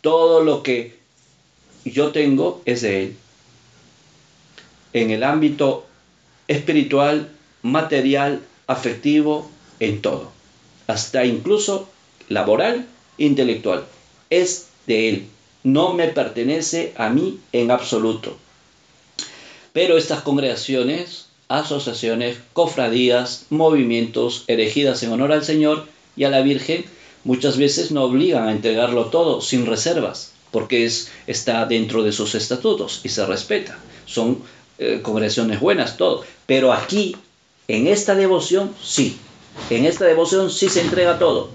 todo 0.00 0.42
lo 0.42 0.62
que 0.62 0.96
yo 1.84 2.10
tengo 2.12 2.62
es 2.64 2.82
de 2.82 3.02
Él. 3.02 3.16
En 4.92 5.10
el 5.10 5.22
ámbito 5.22 5.86
espiritual, 6.46 7.28
material, 7.62 8.40
afectivo, 8.66 9.50
en 9.80 10.00
todo. 10.00 10.32
Hasta 10.86 11.24
incluso 11.24 11.88
laboral, 12.28 12.86
intelectual. 13.16 13.84
Es 14.30 14.68
de 14.86 15.08
Él. 15.08 15.26
No 15.64 15.94
me 15.94 16.08
pertenece 16.08 16.92
a 16.96 17.08
mí 17.08 17.40
en 17.52 17.70
absoluto. 17.70 18.36
Pero 19.72 19.96
estas 19.96 20.22
congregaciones, 20.22 21.26
asociaciones, 21.48 22.38
cofradías, 22.52 23.46
movimientos 23.50 24.44
erigidas 24.46 25.02
en 25.02 25.12
honor 25.12 25.32
al 25.32 25.44
Señor 25.44 25.86
y 26.16 26.24
a 26.24 26.30
la 26.30 26.40
Virgen, 26.42 26.84
muchas 27.24 27.58
veces 27.58 27.90
no 27.90 28.04
obligan 28.04 28.48
a 28.48 28.52
entregarlo 28.52 29.06
todo 29.06 29.40
sin 29.40 29.66
reservas, 29.66 30.32
porque 30.50 30.84
es, 30.84 31.10
está 31.26 31.66
dentro 31.66 32.02
de 32.02 32.12
sus 32.12 32.34
estatutos 32.34 33.00
y 33.04 33.08
se 33.08 33.26
respeta. 33.26 33.78
Son 34.06 34.42
eh, 34.78 35.00
congregaciones 35.02 35.60
buenas, 35.60 35.96
todo. 35.96 36.24
Pero 36.46 36.72
aquí, 36.72 37.16
en 37.66 37.86
esta 37.86 38.14
devoción, 38.14 38.74
sí. 38.82 39.18
En 39.70 39.84
esta 39.84 40.04
devoción 40.04 40.50
sí 40.50 40.68
se 40.68 40.80
entrega 40.80 41.18
todo. 41.18 41.50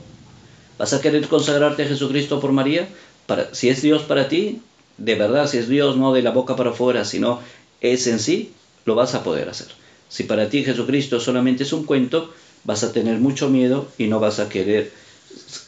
¿Vas 0.77 0.93
a 0.93 1.01
querer 1.01 1.27
consagrarte 1.27 1.83
a 1.83 1.87
Jesucristo 1.87 2.39
por 2.39 2.51
María? 2.51 2.87
Para, 3.25 3.53
si 3.53 3.69
es 3.69 3.81
Dios 3.81 4.03
para 4.03 4.27
ti, 4.27 4.61
de 4.97 5.15
verdad, 5.15 5.47
si 5.47 5.57
es 5.57 5.67
Dios 5.67 5.97
no 5.97 6.13
de 6.13 6.21
la 6.21 6.31
boca 6.31 6.55
para 6.55 6.71
afuera, 6.71 7.05
sino 7.05 7.39
es 7.81 8.07
en 8.07 8.19
sí, 8.19 8.53
lo 8.85 8.95
vas 8.95 9.15
a 9.15 9.23
poder 9.23 9.49
hacer. 9.49 9.67
Si 10.09 10.23
para 10.23 10.49
ti 10.49 10.63
Jesucristo 10.63 11.19
solamente 11.19 11.63
es 11.63 11.73
un 11.73 11.85
cuento, 11.85 12.33
vas 12.63 12.83
a 12.83 12.91
tener 12.91 13.17
mucho 13.17 13.49
miedo 13.49 13.87
y 13.97 14.07
no 14.07 14.19
vas 14.19 14.39
a 14.39 14.49
querer 14.49 14.91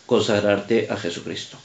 consagrarte 0.06 0.88
a 0.90 0.98
Jesucristo. 0.98 1.58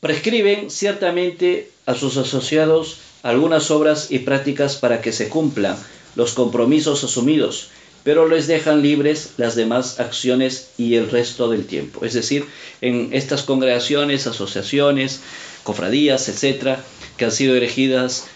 Prescriben 0.00 0.70
ciertamente 0.70 1.70
a 1.86 1.94
sus 1.94 2.16
asociados 2.16 2.98
algunas 3.22 3.70
obras 3.70 4.10
y 4.10 4.20
prácticas 4.20 4.76
para 4.76 5.00
que 5.00 5.12
se 5.12 5.28
cumplan 5.28 5.76
los 6.16 6.32
compromisos 6.32 7.04
asumidos 7.04 7.68
pero 8.04 8.28
les 8.28 8.46
dejan 8.46 8.82
libres 8.82 9.34
las 9.36 9.54
demás 9.54 10.00
acciones 10.00 10.72
y 10.76 10.96
el 10.96 11.10
resto 11.10 11.48
del 11.48 11.66
tiempo. 11.66 12.04
Es 12.04 12.14
decir, 12.14 12.46
en 12.80 13.10
estas 13.12 13.42
congregaciones, 13.42 14.26
asociaciones, 14.26 15.22
cofradías, 15.62 16.28
etcétera, 16.28 16.82
que 17.16 17.26
han 17.26 17.32
sido 17.32 17.54
erigidas 17.54 18.26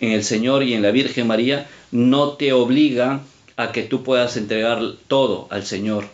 en 0.00 0.12
el 0.12 0.24
Señor 0.24 0.62
y 0.62 0.74
en 0.74 0.82
la 0.82 0.90
Virgen 0.90 1.26
María, 1.26 1.68
no 1.90 2.32
te 2.32 2.52
obligan 2.52 3.22
a 3.56 3.72
que 3.72 3.82
tú 3.82 4.02
puedas 4.02 4.36
entregar 4.36 4.80
todo 5.08 5.46
al 5.50 5.64
Señor 5.64 6.06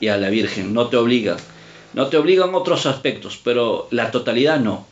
y 0.00 0.08
a 0.08 0.16
la 0.16 0.30
Virgen, 0.30 0.74
no 0.74 0.88
te 0.88 0.96
obligan. 0.96 1.36
No 1.92 2.06
te 2.06 2.16
obligan 2.16 2.54
otros 2.54 2.86
aspectos, 2.86 3.38
pero 3.42 3.88
la 3.90 4.12
totalidad 4.12 4.60
no. 4.60 4.86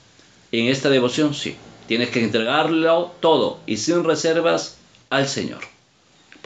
En 0.51 0.67
esta 0.67 0.91
devoción 0.91 1.33
sí. 1.33 1.57
Tienes 1.87 2.11
que 2.11 2.23
entregarlo 2.23 3.13
todo 3.21 3.61
y 3.67 3.79
sin 3.79 4.05
reservas 4.05 4.77
al 5.09 5.27
Señor 5.27 5.78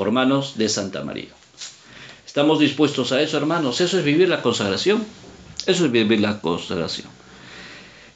por 0.02 0.56
de 0.56 0.68
Santa 0.68 1.04
María. 1.04 1.28
¿Estamos 2.26 2.59
dispuestos 2.59 3.12
a 3.12 3.23
eso, 3.23 3.37
hermanos? 3.37 3.80
Eso 3.80 3.99
es 4.00 4.04
vivir 4.04 4.28
la 4.28 4.42
consagración. 4.42 5.06
Eso 5.66 5.85
es 5.85 5.92
vivir 5.92 6.18
la 6.21 6.40
consagración. 6.40 7.06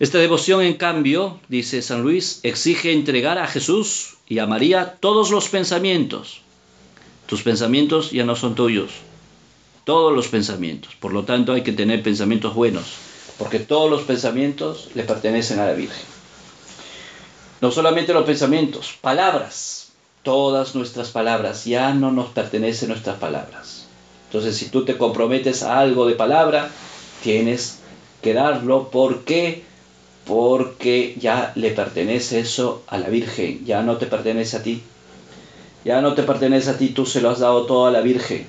Esta 0.00 0.18
devoción, 0.18 0.62
en 0.62 0.74
cambio, 0.74 1.38
dice 1.46 1.82
San 1.82 2.02
Luis, 2.02 2.40
exige 2.42 2.92
entregar 2.92 3.38
a 3.38 3.46
Jesús 3.46 4.16
y 4.26 4.40
a 4.40 4.48
María 4.48 4.96
todos 4.98 5.30
los 5.30 5.48
pensamientos. 5.48 6.40
Tus 7.26 7.42
pensamientos 7.42 8.10
ya 8.10 8.24
no 8.24 8.34
son 8.34 8.56
tuyos. 8.56 8.90
todos 9.84 10.12
los 10.12 10.26
pensamientos. 10.26 10.96
Por 10.96 11.12
lo 11.12 11.22
tanto, 11.22 11.52
hay 11.52 11.62
que 11.62 11.70
tener 11.70 12.02
pensamientos 12.02 12.52
buenos, 12.54 12.86
porque 13.38 13.60
todos 13.60 13.88
los 13.88 14.02
pensamientos 14.02 14.88
le 14.96 15.04
pertenecen 15.04 15.60
a 15.60 15.66
la 15.66 15.74
Virgen. 15.74 16.04
No 17.60 17.70
solamente 17.70 18.12
los 18.12 18.24
pensamientos, 18.24 18.94
palabras. 19.00 19.85
Todas 20.26 20.74
nuestras 20.74 21.10
palabras, 21.10 21.66
ya 21.66 21.94
no 21.94 22.10
nos 22.10 22.30
pertenecen 22.30 22.88
nuestras 22.88 23.16
palabras. 23.16 23.84
Entonces, 24.26 24.56
si 24.56 24.66
tú 24.66 24.84
te 24.84 24.98
comprometes 24.98 25.62
a 25.62 25.78
algo 25.78 26.04
de 26.04 26.16
palabra, 26.16 26.68
tienes 27.22 27.78
que 28.22 28.34
darlo. 28.34 28.88
¿Por 28.88 29.20
qué? 29.22 29.62
Porque 30.24 31.14
ya 31.16 31.52
le 31.54 31.70
pertenece 31.70 32.40
eso 32.40 32.82
a 32.88 32.98
la 32.98 33.08
Virgen, 33.08 33.64
ya 33.64 33.82
no 33.82 33.98
te 33.98 34.06
pertenece 34.06 34.56
a 34.56 34.62
ti. 34.64 34.82
Ya 35.84 36.00
no 36.00 36.14
te 36.14 36.24
pertenece 36.24 36.70
a 36.70 36.76
ti, 36.76 36.88
tú 36.88 37.06
se 37.06 37.20
lo 37.20 37.30
has 37.30 37.38
dado 37.38 37.64
todo 37.66 37.86
a 37.86 37.92
la 37.92 38.00
Virgen. 38.00 38.48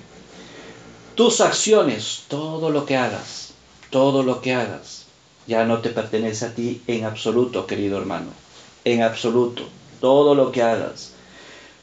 Tus 1.14 1.42
acciones, 1.42 2.24
todo 2.28 2.72
lo 2.72 2.88
que 2.88 2.98
hagas, 2.98 3.54
todo 3.92 4.24
lo 4.24 4.42
que 4.42 4.56
hagas, 4.56 5.06
ya 5.46 5.64
no 5.64 5.78
te 5.78 5.92
pertenece 5.92 6.44
a 6.44 6.56
ti 6.56 6.82
en 6.88 7.06
absoluto, 7.06 7.68
querido 7.68 8.00
hermano. 8.00 8.32
En 8.84 9.04
absoluto, 9.04 9.62
todo 10.02 10.34
lo 10.34 10.52
que 10.52 10.64
hagas. 10.64 11.12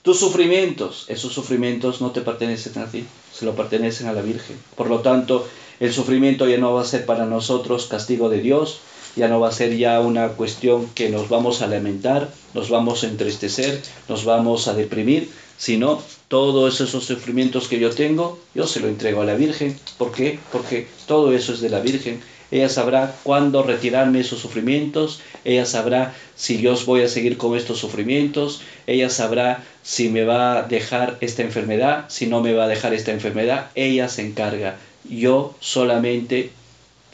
Tus 0.04 0.18
sufrimientos, 0.18 1.06
esos 1.08 1.32
sufrimientos 1.32 2.02
no 2.02 2.10
te 2.10 2.20
pertenecen 2.20 2.76
a 2.82 2.90
ti, 2.90 3.06
se 3.32 3.46
lo 3.46 3.56
pertenecen 3.56 4.06
a 4.06 4.12
la 4.12 4.20
Virgen. 4.20 4.58
Por 4.76 4.90
lo 4.90 5.00
tanto, 5.00 5.48
el 5.80 5.94
sufrimiento 5.94 6.46
ya 6.46 6.58
no 6.58 6.74
va 6.74 6.82
a 6.82 6.84
ser 6.84 7.06
para 7.06 7.24
nosotros 7.24 7.86
castigo 7.86 8.28
de 8.28 8.42
Dios, 8.42 8.80
ya 9.16 9.28
no 9.28 9.40
va 9.40 9.48
a 9.48 9.52
ser 9.52 9.78
ya 9.78 10.00
una 10.00 10.28
cuestión 10.28 10.90
que 10.94 11.08
nos 11.08 11.30
vamos 11.30 11.62
a 11.62 11.68
lamentar, 11.68 12.30
nos 12.52 12.68
vamos 12.68 13.02
a 13.02 13.06
entristecer, 13.06 13.80
nos 14.06 14.26
vamos 14.26 14.68
a 14.68 14.74
deprimir, 14.74 15.30
sino 15.56 16.02
todos 16.28 16.82
esos 16.82 17.02
sufrimientos 17.02 17.66
que 17.68 17.80
yo 17.80 17.88
tengo, 17.88 18.38
yo 18.54 18.66
se 18.66 18.80
lo 18.80 18.88
entrego 18.88 19.22
a 19.22 19.24
la 19.24 19.36
Virgen. 19.36 19.80
¿Por 19.96 20.12
qué? 20.12 20.38
Porque 20.52 20.86
todo 21.06 21.32
eso 21.32 21.54
es 21.54 21.62
de 21.62 21.70
la 21.70 21.80
Virgen. 21.80 22.20
Ella 22.50 22.68
sabrá 22.68 23.14
cuándo 23.22 23.62
retirarme 23.62 24.20
esos 24.20 24.40
sufrimientos, 24.40 25.20
ella 25.44 25.66
sabrá 25.66 26.14
si 26.36 26.60
yo 26.60 26.76
voy 26.86 27.02
a 27.02 27.08
seguir 27.08 27.36
con 27.36 27.56
estos 27.56 27.78
sufrimientos, 27.78 28.62
ella 28.86 29.10
sabrá 29.10 29.64
si 29.82 30.08
me 30.08 30.24
va 30.24 30.58
a 30.58 30.62
dejar 30.62 31.18
esta 31.20 31.42
enfermedad, 31.42 32.06
si 32.08 32.26
no 32.26 32.40
me 32.40 32.52
va 32.52 32.64
a 32.64 32.68
dejar 32.68 32.94
esta 32.94 33.12
enfermedad, 33.12 33.70
ella 33.74 34.08
se 34.08 34.26
encarga. 34.26 34.78
Yo 35.08 35.54
solamente 35.60 36.50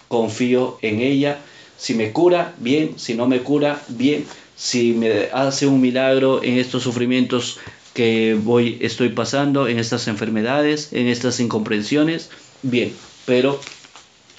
confío 0.09 0.79
en 0.83 1.01
ella. 1.01 1.39
Si 1.79 1.95
me 1.95 2.13
cura, 2.13 2.55
bien, 2.59 2.99
si 2.99 3.15
no 3.15 3.27
me 3.27 3.41
cura, 3.41 3.81
bien, 3.89 4.27
si 4.57 4.93
me 4.93 5.29
hace 5.33 5.67
un 5.67 5.81
milagro 5.81 6.43
en 6.43 6.59
estos 6.59 6.83
sufrimientos, 6.83 7.59
que 7.95 8.37
voy, 8.41 8.79
estoy 8.81 9.09
pasando, 9.11 9.67
en 9.67 9.79
estas 9.79 10.07
enfermedades, 10.09 10.93
en 10.93 11.09
estas 11.09 11.41
incomprensiones, 11.41 12.31
bien, 12.63 12.93
pero 13.27 13.61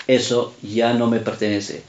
eso 0.08 0.53
ya 0.62 0.93
no 0.93 1.08
me 1.08 1.20
pertenece. 1.20 1.84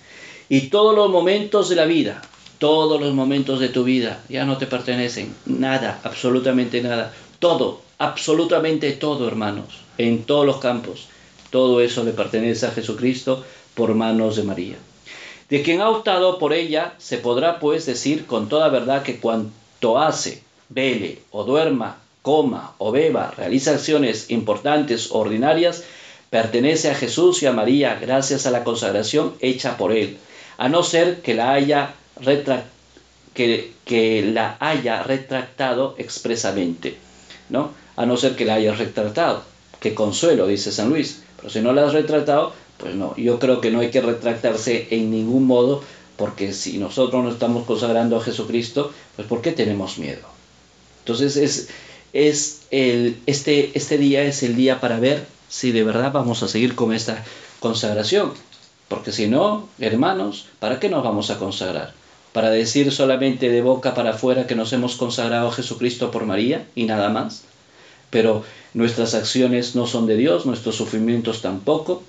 Y 0.49 0.69
todos 0.69 0.95
los 0.95 1.11
momentos 1.11 1.69
de 1.69 1.77
la 1.77 1.85
vida, 1.85 2.23
todos 2.59 3.01
los 3.01 3.15
momentos 3.15 3.59
de 3.61 3.69
tu 3.69 3.85
vida 3.85 4.23
ya 4.29 4.45
no 4.45 4.59
te 4.59 4.67
pertenecen, 4.67 5.35
nada, 5.47 6.01
absolutamente 6.05 6.83
nada, 6.83 7.13
todo, 7.39 7.81
absolutamente 7.99 8.93
todo, 8.93 9.27
hermanos, 9.27 9.81
en 9.99 10.25
todos 10.25 10.47
los 10.47 10.59
campos, 10.59 11.09
todo 11.51 11.81
eso 11.81 12.05
le 12.05 12.13
pertenece 12.13 12.67
a 12.67 12.71
Jesucristo 12.71 13.45
por 13.75 13.95
manos 13.95 14.37
de 14.37 14.43
María. 14.43 14.77
De 15.49 15.63
quien 15.63 15.81
ha 15.81 15.91
optado 15.91 16.39
por 16.39 16.53
ella, 16.53 16.95
se 16.99 17.19
podrá 17.19 17.59
pues 17.59 17.85
decir 17.85 18.27
con 18.27 18.49
toda 18.49 18.69
verdad 18.69 19.03
que 19.03 19.19
cuanto 19.19 19.99
hace, 19.99 20.43
vele 20.69 21.19
o 21.31 21.45
duerma, 21.45 21.99
coma 22.23 22.75
o 22.79 22.93
beba, 22.93 23.33
realiza 23.37 23.73
acciones 23.73 24.31
importantes 24.31 25.11
ordinarias, 25.11 25.85
pertenece 26.33 26.89
a 26.89 26.95
Jesús 26.95 27.43
y 27.43 27.47
a 27.47 27.53
María 27.53 27.99
gracias 28.01 28.47
a 28.47 28.51
la 28.51 28.65
consagración 28.65 29.35
hecha 29.41 29.77
por 29.77 29.93
él, 29.93 30.17
a 30.57 30.71
no 30.71 30.83
ser 30.83 31.21
que 31.21 31.35
la 31.35 31.53
haya, 31.53 31.93
que, 33.35 33.73
que 33.85 34.23
la 34.33 34.57
haya 34.59 35.03
retractado 35.03 35.95
expresamente, 35.99 36.97
¿no? 37.51 37.73
A 37.97 38.07
no 38.07 38.17
ser 38.17 38.35
que 38.35 38.47
la 38.47 38.55
haya 38.55 38.75
retractado. 38.75 39.43
Que 39.79 39.93
consuelo, 39.93 40.47
dice 40.47 40.73
San 40.73 40.89
Luis. 40.89 41.23
Pero 41.37 41.51
si 41.51 41.61
no 41.61 41.75
la 41.75 41.85
has 41.85 41.93
retratado, 41.93 42.55
pues 42.79 42.95
no. 42.95 43.15
Yo 43.17 43.39
creo 43.39 43.61
que 43.61 43.71
no 43.71 43.81
hay 43.81 43.91
que 43.91 44.01
retractarse 44.01 44.87
en 44.91 45.11
ningún 45.11 45.47
modo, 45.47 45.85
porque 46.17 46.55
si 46.55 46.79
nosotros 46.79 47.23
no 47.23 47.31
estamos 47.31 47.67
consagrando 47.67 48.17
a 48.17 48.23
Jesucristo, 48.23 48.91
pues 49.17 49.29
¿por 49.29 49.43
qué 49.43 49.53
tenemos 49.53 49.99
miedo? 49.99 50.27
Entonces 51.01 51.37
es, 51.37 51.69
es 52.15 52.63
el, 52.71 53.19
este, 53.27 53.73
este 53.75 53.99
día 53.99 54.23
es 54.23 54.43
el 54.43 54.57
día 54.57 54.81
para 54.81 54.99
ver 54.99 55.27
si 55.53 55.71
de 55.71 55.85
verdad 55.85 56.13
vamos 56.13 56.43
a 56.43 56.49
seguir 56.49 56.75
con 56.75 56.95
esta 56.95 57.23
consagración. 57.61 58.33
Porque 58.89 59.13
si 59.13 59.29
no, 59.29 59.69
hermanos, 59.79 60.47
¿para 60.59 60.81
qué 60.81 60.89
nos 60.89 61.05
vamos 61.05 61.31
a 61.31 61.39
consagrar? 61.39 61.93
¿Para 62.33 62.49
decir 62.49 62.91
solamente 62.91 63.51
de 63.51 63.61
boca 63.61 63.93
para 63.93 64.13
afuera 64.13 64.47
que 64.47 64.55
nos 64.55 64.73
hemos 64.73 64.97
consagrado 64.97 65.49
a 65.49 65.53
Jesucristo 65.53 66.11
por 66.11 66.25
María 66.25 66.67
y 66.75 66.85
nada 66.85 67.11
más? 67.11 67.43
Pero 68.09 68.45
nuestras 68.73 69.13
acciones 69.13 69.77
no 69.77 69.87
son 69.87 70.07
de 70.07 70.17
Dios, 70.17 70.47
nuestros 70.47 70.77
sufrimientos 70.77 71.43
tampoco, 71.43 72.03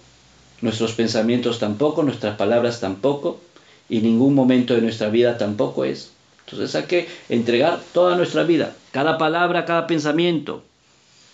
nuestros 0.62 0.94
pensamientos 0.94 1.60
tampoco, 1.60 2.02
nuestras 2.02 2.38
palabras 2.38 2.80
tampoco, 2.80 3.42
y 3.90 4.00
ningún 4.00 4.36
momento 4.36 4.74
de 4.74 4.82
nuestra 4.82 5.10
vida 5.10 5.38
tampoco 5.38 5.84
es. 5.84 6.12
Entonces 6.46 6.74
hay 6.76 6.84
que 6.84 7.10
entregar 7.28 7.82
toda 7.94 8.16
nuestra 8.16 8.44
vida, 8.44 8.74
cada 8.92 9.18
palabra, 9.18 9.66
cada 9.66 9.86
pensamiento 9.86 10.64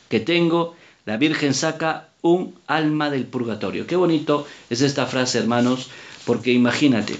que 0.10 0.19
tengo, 0.19 0.74
la 1.10 1.17
Virgen 1.17 1.56
saca 1.56 2.10
un 2.22 2.54
alma 2.67 3.10
del 3.10 3.26
purgatorio. 3.26 3.88
Qué 3.88 3.95
bonito 3.95 4.45
es 4.69 4.82
esta 4.82 5.08
frase, 5.08 5.39
hermanos, 5.39 5.89
porque 6.24 6.52
imagínate, 6.52 7.15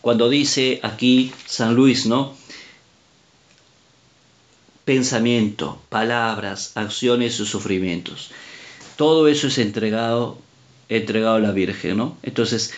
cuando 0.00 0.30
dice 0.30 0.80
aquí 0.82 1.30
San 1.44 1.74
Luis, 1.74 2.06
¿no? 2.06 2.34
Pensamiento, 4.86 5.78
palabras, 5.90 6.72
acciones 6.74 7.38
y 7.38 7.44
sufrimientos. 7.44 8.30
Todo 8.96 9.28
eso 9.28 9.48
es 9.48 9.58
entregado, 9.58 10.38
entregado 10.88 11.34
a 11.34 11.40
la 11.40 11.52
Virgen, 11.52 11.98
¿no? 11.98 12.16
Entonces, 12.22 12.72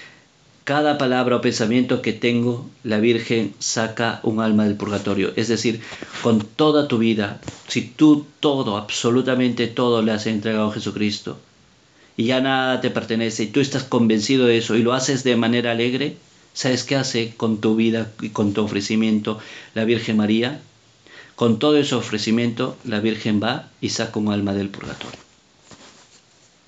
cada 0.66 0.98
palabra 0.98 1.38
o 1.38 1.40
pensamiento 1.46 2.02
que 2.02 2.10
tengo, 2.10 2.66
la 2.82 2.98
Virgen 2.98 3.54
saca 3.62 4.18
un 4.26 4.42
alma 4.42 4.66
del 4.66 4.74
purgatorio. 4.74 5.30
Es 5.36 5.46
decir, 5.46 5.78
con 6.24 6.42
toda 6.42 6.88
tu 6.88 6.98
vida, 6.98 7.38
si 7.68 7.82
tú 7.82 8.26
todo, 8.40 8.76
absolutamente 8.76 9.68
todo 9.68 10.02
le 10.02 10.10
has 10.10 10.26
entregado 10.26 10.66
a 10.68 10.74
Jesucristo 10.74 11.38
y 12.16 12.24
ya 12.24 12.40
nada 12.40 12.80
te 12.80 12.90
pertenece 12.90 13.44
y 13.44 13.54
tú 13.54 13.60
estás 13.60 13.84
convencido 13.84 14.46
de 14.46 14.58
eso 14.58 14.74
y 14.74 14.82
lo 14.82 14.92
haces 14.92 15.22
de 15.22 15.36
manera 15.36 15.70
alegre, 15.70 16.16
¿sabes 16.52 16.82
qué 16.82 16.96
hace 16.96 17.32
con 17.36 17.60
tu 17.60 17.76
vida 17.76 18.10
y 18.20 18.30
con 18.30 18.52
tu 18.52 18.64
ofrecimiento 18.64 19.38
la 19.72 19.84
Virgen 19.84 20.16
María? 20.16 20.60
Con 21.36 21.60
todo 21.60 21.76
ese 21.76 21.94
ofrecimiento, 21.94 22.76
la 22.82 22.98
Virgen 22.98 23.40
va 23.40 23.70
y 23.80 23.90
saca 23.90 24.18
un 24.18 24.32
alma 24.32 24.52
del 24.52 24.70
purgatorio. 24.70 25.20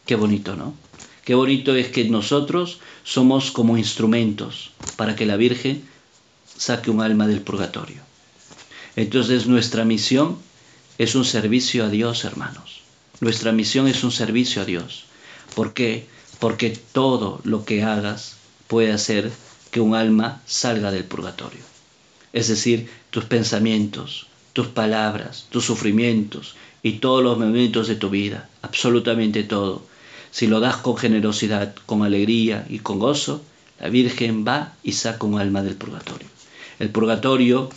Qué 0.07 0.15
bonito, 0.15 0.55
¿no? 0.55 0.88
Qué 1.29 1.35
bonito 1.35 1.75
es 1.75 1.89
que 1.89 2.05
nosotros 2.05 2.79
somos 3.05 3.51
como 3.51 3.77
instrumentos 3.77 4.71
para 4.97 5.15
que 5.15 5.27
la 5.27 5.37
Virgen 5.37 5.87
saque 6.57 6.91
un 6.91 7.03
alma 7.03 7.27
del 7.27 7.43
purgatorio. 7.43 8.01
Entonces 8.97 9.47
nuestra 9.47 9.85
misión 9.85 10.39
es 10.97 11.15
un 11.15 11.27
servicio 11.27 11.85
a 11.85 11.91
Dios, 11.91 12.25
hermanos. 12.25 12.81
Nuestra 13.21 13.53
misión 13.53 13.89
es 13.89 14.05
un 14.05 14.11
servicio 14.11 14.63
a 14.63 14.65
Dios. 14.65 15.05
¿Por 15.55 15.75
qué? 15.75 16.07
Porque 16.39 16.71
todo 16.71 17.43
lo 17.45 17.67
que 17.67 17.83
hagas 17.83 18.39
puede 18.67 18.91
hacer 18.91 19.31
que 19.71 19.83
un 19.83 19.95
alma 19.95 20.41
salga 20.47 20.91
del 20.91 21.05
purgatorio. 21.05 21.61
Es 22.33 22.49
decir, 22.49 22.89
tus 23.11 23.27
pensamientos, 23.27 24.29
tus 24.55 24.69
palabras, 24.69 25.45
tus 25.51 25.67
sufrimientos 25.67 26.55
y 26.83 26.93
todos 26.93 27.23
los 27.23 27.37
momentos 27.37 27.87
de 27.87 27.97
tu 27.97 28.09
vida, 28.09 28.49
absolutamente 28.63 29.45
todo, 29.45 29.83
si 30.39 30.47
lo 30.47 30.61
das 30.61 30.77
con 30.77 30.97
generosidad, 30.97 31.75
con 31.85 32.05
alegría 32.05 32.65
y 32.69 32.79
con 32.79 33.01
gozo, 33.01 33.43
la 33.81 33.89
Virgen 33.89 34.45
va 34.47 34.73
y 34.85 34.93
saca 34.93 35.27
un 35.27 35.41
alma 35.41 35.65
del 35.65 35.75
purgatorio. 35.75 36.29
El 36.79 36.91
purgatorio, 36.91 37.71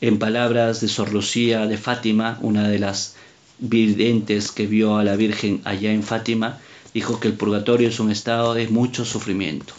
en 0.00 0.18
palabras 0.18 0.80
de 0.80 0.88
Sor 0.88 1.12
Lucía 1.12 1.66
de 1.66 1.76
Fátima, 1.76 2.38
una 2.40 2.68
de 2.68 2.78
las 2.78 3.16
videntes 3.58 4.50
que 4.50 4.66
vio 4.66 4.96
a 4.96 5.04
la 5.04 5.14
Virgen 5.14 5.60
allá 5.64 5.92
en 5.92 6.02
Fátima, 6.02 6.58
dijo 6.94 7.20
que 7.20 7.28
el 7.28 7.34
purgatorio 7.34 7.90
es 7.90 8.00
un 8.00 8.10
estado 8.10 8.54
de 8.54 8.66
mucho 8.68 9.04
sufrimiento. 9.04 9.74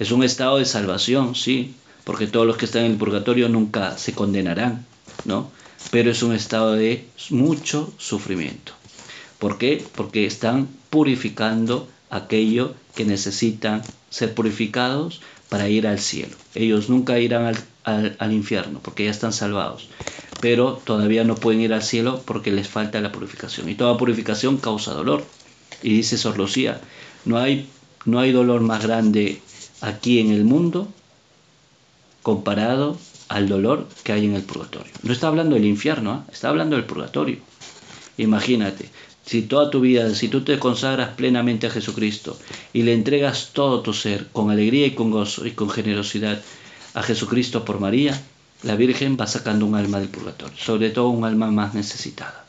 Es 0.00 0.10
un 0.10 0.24
estado 0.24 0.58
de 0.58 0.64
salvación, 0.64 1.36
sí, 1.36 1.76
porque 2.02 2.26
todos 2.26 2.44
los 2.44 2.56
que 2.56 2.64
están 2.64 2.86
en 2.86 2.90
el 2.90 2.98
purgatorio 2.98 3.48
nunca 3.48 3.96
se 3.98 4.14
condenarán, 4.14 4.84
¿no? 5.24 5.52
Pero 5.92 6.10
es 6.10 6.24
un 6.24 6.32
estado 6.32 6.72
de 6.72 7.06
mucho 7.30 7.94
sufrimiento. 7.98 8.72
¿Por 9.38 9.58
qué? 9.58 9.84
Porque 9.94 10.26
están 10.26 10.66
purificando 10.92 11.88
aquello 12.10 12.74
que 12.94 13.06
necesitan 13.06 13.80
ser 14.10 14.34
purificados 14.34 15.22
para 15.48 15.66
ir 15.70 15.86
al 15.86 15.98
cielo. 15.98 16.36
Ellos 16.54 16.90
nunca 16.90 17.18
irán 17.18 17.54
al, 17.84 18.32
infierno 18.32 18.78
porque 18.82 19.06
ya 19.06 19.10
están 19.10 19.32
salvados, 19.32 19.88
pero 20.42 20.82
todavía 20.84 21.24
no 21.24 21.34
pueden 21.34 21.62
ir 21.62 21.72
al 21.72 21.82
cielo 21.82 22.20
porque 22.26 22.52
les 22.52 22.68
falta 22.68 23.00
la 23.00 23.10
purificación. 23.10 23.70
Y 23.70 23.74
toda 23.74 23.96
purificación 23.96 24.58
causa 24.58 24.92
dolor. 24.92 25.24
Y 25.82 25.94
dice 25.94 26.18
Sor 26.18 26.36
Lucía, 26.36 26.78
no 27.24 27.38
hay, 27.38 27.70
no 28.04 28.20
hay 28.20 28.32
dolor 28.32 28.60
más 28.60 28.82
grande 28.82 29.40
aquí 29.80 30.20
en 30.20 30.30
el 30.30 30.44
mundo 30.44 30.88
comparado 32.22 32.98
al 33.28 33.48
dolor 33.48 33.88
que 34.04 34.12
hay 34.12 34.26
en 34.26 34.34
el 34.34 34.42
purgatorio. 34.42 34.92
No 35.02 35.14
está 35.14 35.28
hablando 35.28 35.54
del 35.54 35.64
infierno, 35.64 36.26
¿eh? 36.28 36.32
está 36.34 36.50
hablando 36.50 36.76
del 36.76 36.84
purgatorio. 36.84 37.38
Imagínate, 38.18 38.90
si 39.32 39.40
toda 39.40 39.70
tu 39.70 39.80
vida, 39.80 40.14
si 40.14 40.28
tú 40.28 40.42
te 40.42 40.58
consagras 40.58 41.14
plenamente 41.16 41.66
a 41.66 41.70
Jesucristo 41.70 42.38
y 42.74 42.82
le 42.82 42.92
entregas 42.92 43.52
todo 43.54 43.80
tu 43.80 43.94
ser 43.94 44.26
con 44.30 44.50
alegría 44.50 44.86
y 44.86 44.90
con 44.90 45.10
gozo 45.10 45.46
y 45.46 45.52
con 45.52 45.70
generosidad 45.70 46.42
a 46.92 47.02
Jesucristo 47.02 47.64
por 47.64 47.80
María, 47.80 48.20
la 48.62 48.76
Virgen 48.76 49.16
va 49.18 49.26
sacando 49.26 49.64
un 49.64 49.74
alma 49.74 50.00
del 50.00 50.10
purgatorio, 50.10 50.58
sobre 50.58 50.90
todo 50.90 51.08
un 51.08 51.24
alma 51.24 51.50
más 51.50 51.72
necesitada. 51.72 52.44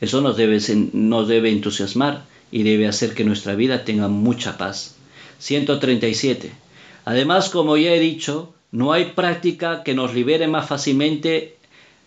Eso 0.00 0.22
nos 0.22 0.36
debe, 0.36 0.58
nos 0.92 1.28
debe 1.28 1.52
entusiasmar 1.52 2.24
y 2.50 2.64
debe 2.64 2.88
hacer 2.88 3.14
que 3.14 3.22
nuestra 3.22 3.54
vida 3.54 3.84
tenga 3.84 4.08
mucha 4.08 4.58
paz. 4.58 4.96
137. 5.38 6.50
Además, 7.04 7.48
como 7.48 7.76
ya 7.76 7.92
he 7.92 8.00
dicho, 8.00 8.52
no 8.72 8.92
hay 8.92 9.12
práctica 9.14 9.84
que 9.84 9.94
nos 9.94 10.14
libere 10.14 10.48
más 10.48 10.66
fácilmente 10.66 11.54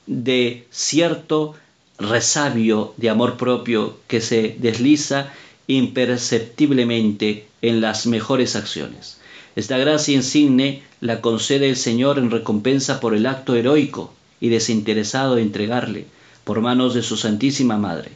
de 0.05 0.67
cierto 0.69 1.55
resabio 1.97 2.93
de 2.97 3.09
amor 3.09 3.37
propio 3.37 3.97
que 4.07 4.21
se 4.21 4.55
desliza 4.59 5.31
imperceptiblemente 5.67 7.47
en 7.61 7.81
las 7.81 8.05
mejores 8.05 8.55
acciones. 8.55 9.19
Esta 9.55 9.77
gracia 9.77 10.13
insigne 10.13 10.83
la 10.99 11.21
concede 11.21 11.69
el 11.69 11.77
Señor 11.77 12.19
en 12.19 12.29
recompensa 12.29 12.99
por 12.99 13.15
el 13.15 13.25
acto 13.25 13.55
heroico 13.55 14.13
y 14.41 14.49
desinteresado 14.49 15.35
de 15.35 15.41
entregarle, 15.41 16.05
por 16.43 16.61
manos 16.61 16.93
de 16.93 17.01
su 17.01 17.17
Santísima 17.17 17.77
Madre, 17.77 18.11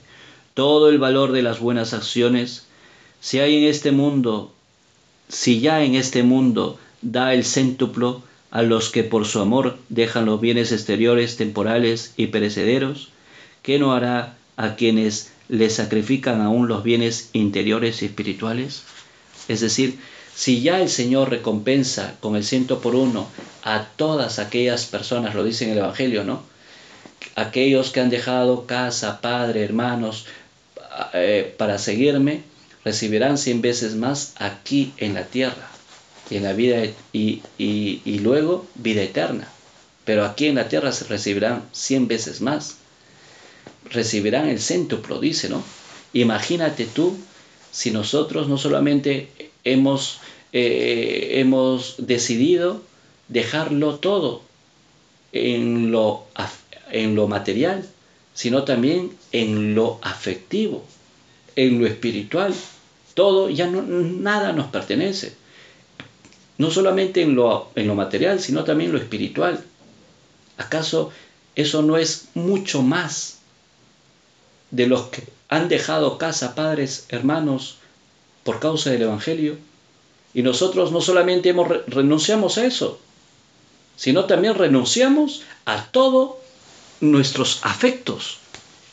todo 0.54 0.90
el 0.90 1.00
valor 1.00 1.32
de 1.32 1.42
las 1.42 1.60
buenas 1.60 1.94
acciones, 1.94 2.66
si 3.22 3.40
hay 3.40 3.58
en 3.58 3.70
este 3.70 3.92
mundo, 3.92 4.52
si 5.30 5.62
ya 5.62 5.84
en 5.84 5.96
este 5.96 6.24
mundo 6.24 6.78
da 7.02 7.34
el 7.34 7.46
céntuplo 7.46 8.22
a 8.52 8.62
los 8.62 8.90
que 8.90 9.04
por 9.04 9.26
su 9.26 9.40
amor 9.40 9.78
dejan 9.90 10.26
los 10.26 10.42
bienes 10.42 10.72
exteriores, 10.72 11.38
temporales 11.38 12.14
y 12.18 12.28
perecederos, 12.28 13.10
¿qué 13.62 13.80
no 13.80 13.94
hará 13.94 14.38
a 14.58 14.76
quienes 14.76 15.32
le 15.48 15.70
sacrifican 15.70 16.42
aún 16.42 16.68
los 16.68 16.84
bienes 16.84 17.30
interiores 17.34 18.02
y 18.02 18.06
espirituales? 18.06 18.84
Es 19.48 19.62
decir, 19.62 20.00
si 20.36 20.62
ya 20.62 20.80
el 20.80 20.90
Señor 20.90 21.30
recompensa 21.30 22.16
con 22.22 22.36
el 22.36 22.44
ciento 22.44 22.80
por 22.80 22.96
uno 22.96 23.28
a 23.64 23.88
todas 23.96 24.40
aquellas 24.40 24.86
personas, 24.86 25.36
lo 25.36 25.44
dice 25.44 25.66
en 25.66 25.72
el 25.72 25.80
Evangelio, 25.80 26.24
¿no? 26.24 26.44
Aquellos 27.36 27.92
que 27.92 28.00
han 28.00 28.10
dejado 28.10 28.66
casa, 28.66 29.22
padre, 29.22 29.64
hermanos, 29.64 30.26
eh, 31.14 31.54
para 31.58 31.78
seguirme, 31.78 32.44
recibirán 32.86 33.38
cien 33.38 33.62
veces 33.62 33.96
más 33.96 34.34
aquí 34.38 34.94
en 34.98 35.14
la 35.14 35.26
tierra 35.26 35.70
y 36.30 36.38
en 36.38 36.44
la 36.44 36.54
vida 36.54 36.84
y, 37.12 37.42
y 37.58 38.20
luego 38.20 38.66
vida 38.76 39.02
eterna. 39.02 39.48
Pero 40.06 40.26
aquí 40.26 40.48
en 40.48 40.56
la 40.56 40.70
tierra 40.70 40.92
se 40.92 41.06
recibirán 41.06 41.64
cien 41.72 42.08
veces 42.08 42.42
más. 42.42 42.78
Recibirán 43.86 44.50
el 44.50 44.60
céntuplo, 44.60 45.20
dice, 45.20 45.50
¿no? 45.50 45.64
Imagínate 46.14 46.86
tú 46.86 47.18
si 47.72 47.92
nosotros 47.92 48.48
no 48.48 48.58
solamente 48.58 49.30
hemos, 49.64 50.20
eh, 50.54 51.34
hemos 51.34 51.96
decidido 52.00 52.82
dejarlo 53.28 53.96
todo 53.96 54.42
en 55.32 55.92
lo, 55.92 56.26
en 56.92 57.16
lo 57.16 57.28
material, 57.28 57.88
sino 58.34 58.64
también 58.64 59.12
en 59.32 59.76
lo 59.76 60.00
afectivo, 60.02 60.84
en 61.56 61.80
lo 61.80 61.88
espiritual. 61.88 62.54
Todo, 63.14 63.50
ya 63.50 63.68
no, 63.68 63.82
nada 63.82 64.54
nos 64.54 64.68
pertenece. 64.68 65.34
No 66.58 66.72
solamente 66.72 67.22
en 67.22 67.36
lo, 67.36 67.70
en 67.76 67.88
lo 67.88 67.96
material, 67.96 68.40
sino 68.40 68.64
también 68.64 68.90
en 68.90 68.96
lo 68.96 69.02
espiritual. 69.02 69.64
¿Acaso 70.58 71.12
eso 71.56 71.82
no 71.82 71.98
es 71.98 72.30
mucho 72.34 72.82
más 72.82 73.39
de 74.72 74.88
los 74.88 75.08
que 75.08 75.24
han 75.48 75.68
dejado 75.68 76.18
casa, 76.18 76.56
padres, 76.56 77.06
hermanos, 77.10 77.78
por 78.44 78.60
causa 78.60 78.92
del 78.92 79.04
Evangelio. 79.04 79.58
Y 80.34 80.44
nosotros 80.44 80.92
no 80.92 81.02
solamente 81.02 81.50
hemos, 81.50 81.68
renunciamos 81.88 82.58
a 82.58 82.66
eso, 82.66 83.00
sino 83.96 84.26
también 84.26 84.56
renunciamos 84.56 85.42
a 85.66 85.86
todos 85.86 86.36
nuestros 87.02 87.60
afectos, 87.64 88.38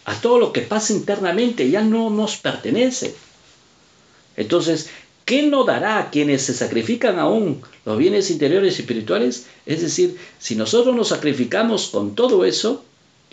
a 0.05 0.15
todo 0.21 0.39
lo 0.39 0.53
que 0.53 0.62
pasa 0.62 0.93
internamente, 0.93 1.71
ya 1.71 1.83
no 1.83 2.11
nos 2.11 2.37
pertenece. 2.37 3.15
Entonces, 4.37 4.89
¿qué 5.25 5.43
no 5.43 5.65
dará 5.65 5.99
a 5.99 6.11
quienes 6.11 6.43
se 6.43 6.55
sacrifican 6.55 7.19
aún 7.19 7.62
los 7.85 7.99
bienes 7.99 8.31
interiores 8.31 8.77
y 8.77 8.81
espirituales? 8.81 9.47
Es 9.67 9.83
decir, 9.83 10.17
si 10.39 10.57
nosotros 10.57 10.95
nos 10.95 11.09
sacrificamos 11.09 11.89
con 11.89 12.15
todo 12.15 12.45
eso, 12.45 12.85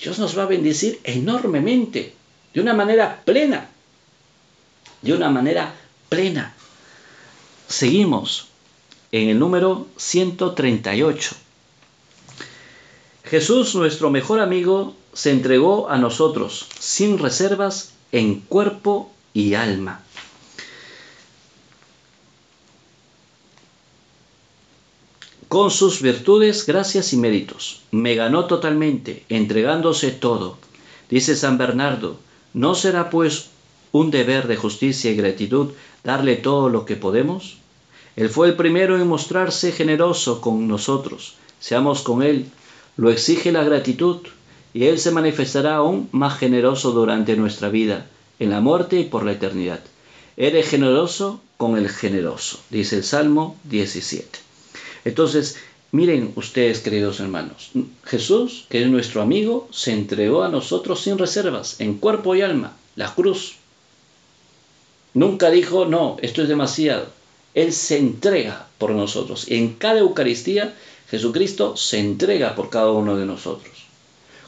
Dios 0.02 0.20
nos 0.20 0.38
va 0.38 0.44
a 0.44 0.48
bendecir 0.48 1.00
enormemente, 1.04 2.14
de 2.54 2.62
una 2.62 2.74
manera 2.74 3.22
plena, 3.26 3.70
de 5.02 5.14
una 5.14 5.30
manera 5.30 5.74
plena. 6.10 6.54
Seguimos 7.68 8.48
en 9.12 9.30
el 9.30 9.40
número 9.40 9.88
138. 9.98 11.36
Jesús, 13.24 13.74
nuestro 13.76 14.10
mejor 14.10 14.40
amigo, 14.40 14.96
se 15.14 15.32
entregó 15.32 15.90
a 15.90 15.98
nosotros 15.98 16.68
sin 16.80 17.18
reservas 17.18 17.94
en 18.12 18.42
cuerpo 18.42 19.12
y 19.34 19.56
alma. 19.56 20.04
Con 25.48 25.70
sus 25.70 26.02
virtudes, 26.02 26.66
gracias 26.66 27.14
y 27.14 27.18
méritos. 27.18 27.82
Me 27.92 28.16
ganó 28.16 28.46
totalmente, 28.46 29.24
entregándose 29.30 30.12
todo. 30.12 30.58
Dice 31.10 31.36
San 31.36 31.60
Bernardo, 31.60 32.18
¿no 32.54 32.76
será 32.76 33.10
pues 33.10 33.50
un 33.92 34.12
deber 34.12 34.48
de 34.48 34.56
justicia 34.56 35.12
y 35.12 35.16
gratitud 35.16 35.72
darle 36.04 36.36
todo 36.36 36.70
lo 36.70 36.86
que 36.86 36.96
podemos? 36.96 37.58
Él 38.16 38.30
fue 38.30 38.48
el 38.48 38.56
primero 38.56 38.98
en 38.98 39.08
mostrarse 39.08 39.72
generoso 39.72 40.40
con 40.40 40.68
nosotros. 40.68 41.36
Seamos 41.60 42.02
con 42.02 42.22
Él. 42.22 42.46
Lo 42.96 43.10
exige 43.10 43.52
la 43.52 43.64
gratitud 43.64 44.18
y 44.74 44.86
Él 44.86 45.00
se 45.00 45.12
manifestará 45.12 45.76
aún 45.76 46.10
más 46.12 46.38
generoso 46.38 46.92
durante 46.92 47.36
nuestra 47.36 47.70
vida, 47.70 48.08
en 48.40 48.50
la 48.50 48.62
muerte 48.62 49.00
y 49.00 49.06
por 49.06 49.24
la 49.24 49.32
eternidad. 49.32 49.80
Eres 50.38 50.70
generoso 50.70 51.42
con 51.58 51.78
el 51.78 51.90
generoso, 51.90 52.60
dice 52.70 52.98
el 52.98 53.04
Salmo 53.04 53.56
17. 53.66 54.40
Entonces, 55.06 55.58
miren 55.94 56.34
ustedes, 56.36 56.82
queridos 56.82 57.22
hermanos, 57.22 57.72
Jesús, 58.04 58.66
que 58.68 58.84
es 58.84 58.90
nuestro 58.90 59.22
amigo, 59.22 59.70
se 59.72 59.94
entregó 59.94 60.44
a 60.44 60.50
nosotros 60.50 61.00
sin 61.02 61.18
reservas, 61.18 61.80
en 61.80 61.98
cuerpo 62.00 62.36
y 62.36 62.42
alma, 62.42 62.76
la 62.98 63.16
cruz, 63.16 63.56
Nunca 65.14 65.52
dijo, 65.52 65.86
no, 65.86 66.18
esto 66.22 66.42
es 66.42 66.48
demasiado. 66.48 67.06
Él 67.54 67.72
se 67.72 67.98
entrega 67.98 68.68
por 68.80 68.92
nosotros. 68.92 69.46
En 69.48 69.76
cada 69.76 70.00
Eucaristía, 70.00 70.74
Jesucristo 71.10 71.78
se 71.78 72.00
entrega 72.00 72.56
por 72.56 72.70
cada 72.70 72.92
uno 72.92 73.16
de 73.16 73.26
nosotros. 73.26 73.72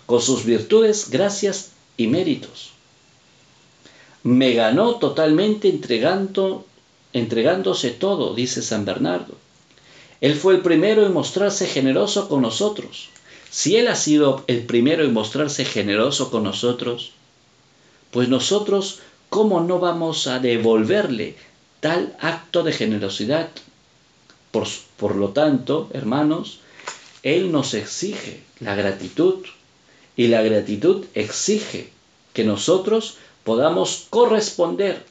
Con 0.08 0.22
sus 0.22 0.44
virtudes, 0.44 1.12
gracias 1.12 1.72
y 1.98 2.08
méritos. 2.08 2.72
Me 4.24 4.54
ganó 4.54 4.96
totalmente 4.96 5.70
entregando, 5.70 6.66
entregándose 7.14 7.92
todo, 7.92 8.34
dice 8.34 8.64
San 8.64 8.86
Bernardo. 8.86 9.36
Él 10.26 10.34
fue 10.34 10.56
el 10.56 10.62
primero 10.62 11.06
en 11.06 11.14
mostrarse 11.14 11.68
generoso 11.68 12.28
con 12.28 12.42
nosotros. 12.42 13.10
Si 13.52 13.76
Él 13.76 13.88
ha 13.88 13.96
sido 13.96 14.44
el 14.48 14.66
primero 14.66 15.04
en 15.04 15.14
mostrarse 15.14 15.66
generoso 15.66 16.32
con 16.32 16.42
nosotros, 16.42 17.12
pues 18.10 18.28
nosotros 18.28 19.02
¿cómo 19.30 19.62
no 19.62 19.78
vamos 19.78 20.26
a 20.26 20.40
devolverle 20.40 21.36
tal 21.80 22.18
acto 22.20 22.64
de 22.64 22.72
generosidad? 22.72 23.52
Por, 24.50 24.68
por, 24.98 25.16
lo 25.16 25.30
tanto, 25.30 25.92
hermanos, 25.94 26.58
Él 27.22 27.52
nos 27.52 27.76
exige 27.76 28.42
la 28.60 28.74
gratitud 28.74 29.46
y 30.18 30.30
la 30.30 30.42
gratitud 30.42 31.06
exige 31.14 31.92
que 32.34 32.44
nosotros 32.44 33.18
podamos 33.44 34.08
corresponder 34.10 35.06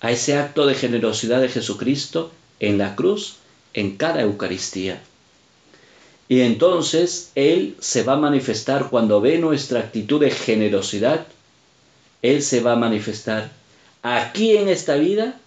a 0.00 0.12
ese 0.12 0.36
acto 0.36 0.66
de 0.66 0.76
generosidad 0.76 1.40
de 1.40 1.48
Jesucristo 1.48 2.30
en 2.60 2.78
la 2.78 2.94
cruz, 2.94 3.38
en 3.74 3.96
cada 3.96 4.22
Eucaristía. 4.22 5.00
Y 6.28 6.40
entonces 6.40 7.30
Él 7.34 7.76
se 7.80 8.02
va 8.02 8.14
a 8.14 8.16
manifestar 8.16 8.88
cuando 8.90 9.20
ve 9.20 9.38
nuestra 9.38 9.80
actitud 9.80 10.20
de 10.20 10.30
generosidad 10.30 11.26
él 12.22 12.42
se 12.42 12.60
va 12.60 12.72
a 12.72 12.76
manifestar 12.76 13.50
aquí 14.02 14.56
en 14.56 14.68
esta 14.68 14.94
vida, 14.94 15.38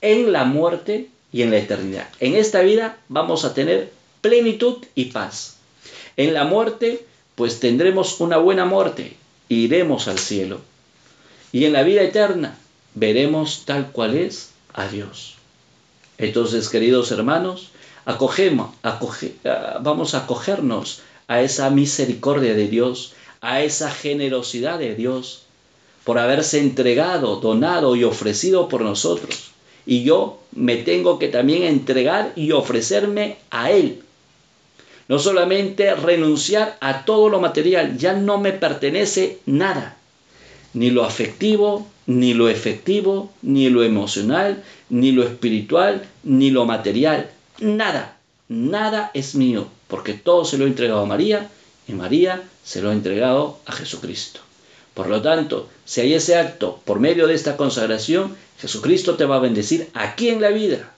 en 0.00 0.32
la 0.32 0.44
muerte 0.44 1.08
y 1.32 1.42
en 1.42 1.50
la 1.50 1.58
eternidad. 1.58 2.08
En 2.20 2.34
esta 2.34 2.60
vida 2.60 2.98
vamos 3.08 3.44
a 3.44 3.54
tener 3.54 3.92
plenitud 4.20 4.84
y 4.96 5.06
paz. 5.06 5.56
En 6.16 6.34
la 6.34 6.44
muerte, 6.44 7.06
pues 7.36 7.60
tendremos 7.60 8.20
una 8.20 8.38
buena 8.38 8.64
muerte, 8.64 9.16
iremos 9.48 10.08
al 10.08 10.18
cielo. 10.18 10.60
Y 11.52 11.64
en 11.64 11.72
la 11.72 11.84
vida 11.84 12.02
eterna 12.02 12.58
veremos 12.94 13.62
tal 13.64 13.92
cual 13.92 14.16
es 14.16 14.50
a 14.74 14.88
Dios. 14.88 15.37
Entonces, 16.18 16.68
queridos 16.68 17.12
hermanos, 17.12 17.70
acogemos, 18.04 18.70
ah, 18.82 18.98
vamos 19.80 20.14
a 20.14 20.18
acogernos 20.18 21.00
a 21.28 21.42
esa 21.42 21.70
misericordia 21.70 22.54
de 22.54 22.66
Dios, 22.66 23.12
a 23.40 23.62
esa 23.62 23.90
generosidad 23.90 24.78
de 24.78 24.94
Dios, 24.96 25.42
por 26.04 26.18
haberse 26.18 26.58
entregado, 26.58 27.36
donado 27.36 27.94
y 27.94 28.02
ofrecido 28.02 28.68
por 28.68 28.82
nosotros. 28.82 29.52
Y 29.86 30.02
yo 30.02 30.40
me 30.52 30.76
tengo 30.76 31.18
que 31.18 31.28
también 31.28 31.62
entregar 31.62 32.32
y 32.34 32.52
ofrecerme 32.52 33.36
a 33.50 33.70
Él. 33.70 34.02
No 35.06 35.18
solamente 35.18 35.94
renunciar 35.94 36.76
a 36.80 37.04
todo 37.04 37.28
lo 37.28 37.40
material, 37.40 37.96
ya 37.96 38.12
no 38.12 38.38
me 38.38 38.52
pertenece 38.52 39.38
nada, 39.46 39.96
ni 40.74 40.90
lo 40.90 41.04
afectivo, 41.04 41.86
ni 42.08 42.32
lo 42.32 42.48
efectivo, 42.48 43.30
ni 43.42 43.68
lo 43.68 43.82
emocional, 43.82 44.64
ni 44.88 45.12
lo 45.12 45.24
espiritual, 45.24 46.08
ni 46.24 46.50
lo 46.50 46.64
material, 46.64 47.30
nada, 47.60 48.16
nada 48.48 49.10
es 49.12 49.34
mío, 49.34 49.68
porque 49.88 50.14
todo 50.14 50.46
se 50.46 50.56
lo 50.56 50.64
he 50.64 50.68
entregado 50.68 51.00
a 51.00 51.06
María 51.06 51.50
y 51.86 51.92
María 51.92 52.42
se 52.64 52.80
lo 52.80 52.88
ha 52.88 52.94
entregado 52.94 53.58
a 53.66 53.72
Jesucristo. 53.72 54.40
Por 54.94 55.08
lo 55.10 55.20
tanto, 55.20 55.68
si 55.84 56.00
hay 56.00 56.14
ese 56.14 56.36
acto 56.36 56.80
por 56.86 56.98
medio 56.98 57.26
de 57.26 57.34
esta 57.34 57.58
consagración, 57.58 58.34
Jesucristo 58.58 59.16
te 59.16 59.26
va 59.26 59.36
a 59.36 59.40
bendecir 59.40 59.90
aquí 59.92 60.30
en 60.30 60.40
la 60.40 60.48
vida, 60.48 60.94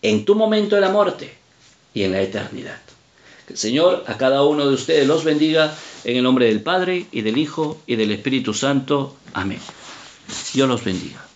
en 0.00 0.24
tu 0.24 0.34
momento 0.34 0.74
de 0.74 0.80
la 0.80 0.90
muerte 0.90 1.34
y 1.92 2.04
en 2.04 2.12
la 2.12 2.22
eternidad. 2.22 2.80
Que 3.46 3.52
el 3.52 3.58
Señor 3.58 4.04
a 4.06 4.16
cada 4.16 4.42
uno 4.42 4.66
de 4.66 4.74
ustedes 4.74 5.06
los 5.06 5.22
bendiga 5.22 5.76
en 6.04 6.16
el 6.16 6.22
nombre 6.22 6.46
del 6.46 6.62
Padre 6.62 7.04
y 7.12 7.20
del 7.20 7.36
Hijo 7.36 7.78
y 7.86 7.96
del 7.96 8.10
Espíritu 8.10 8.54
Santo. 8.54 9.16
Amén. 9.34 9.60
Dios 10.52 10.68
los 10.68 10.84
bendiga. 10.84 11.31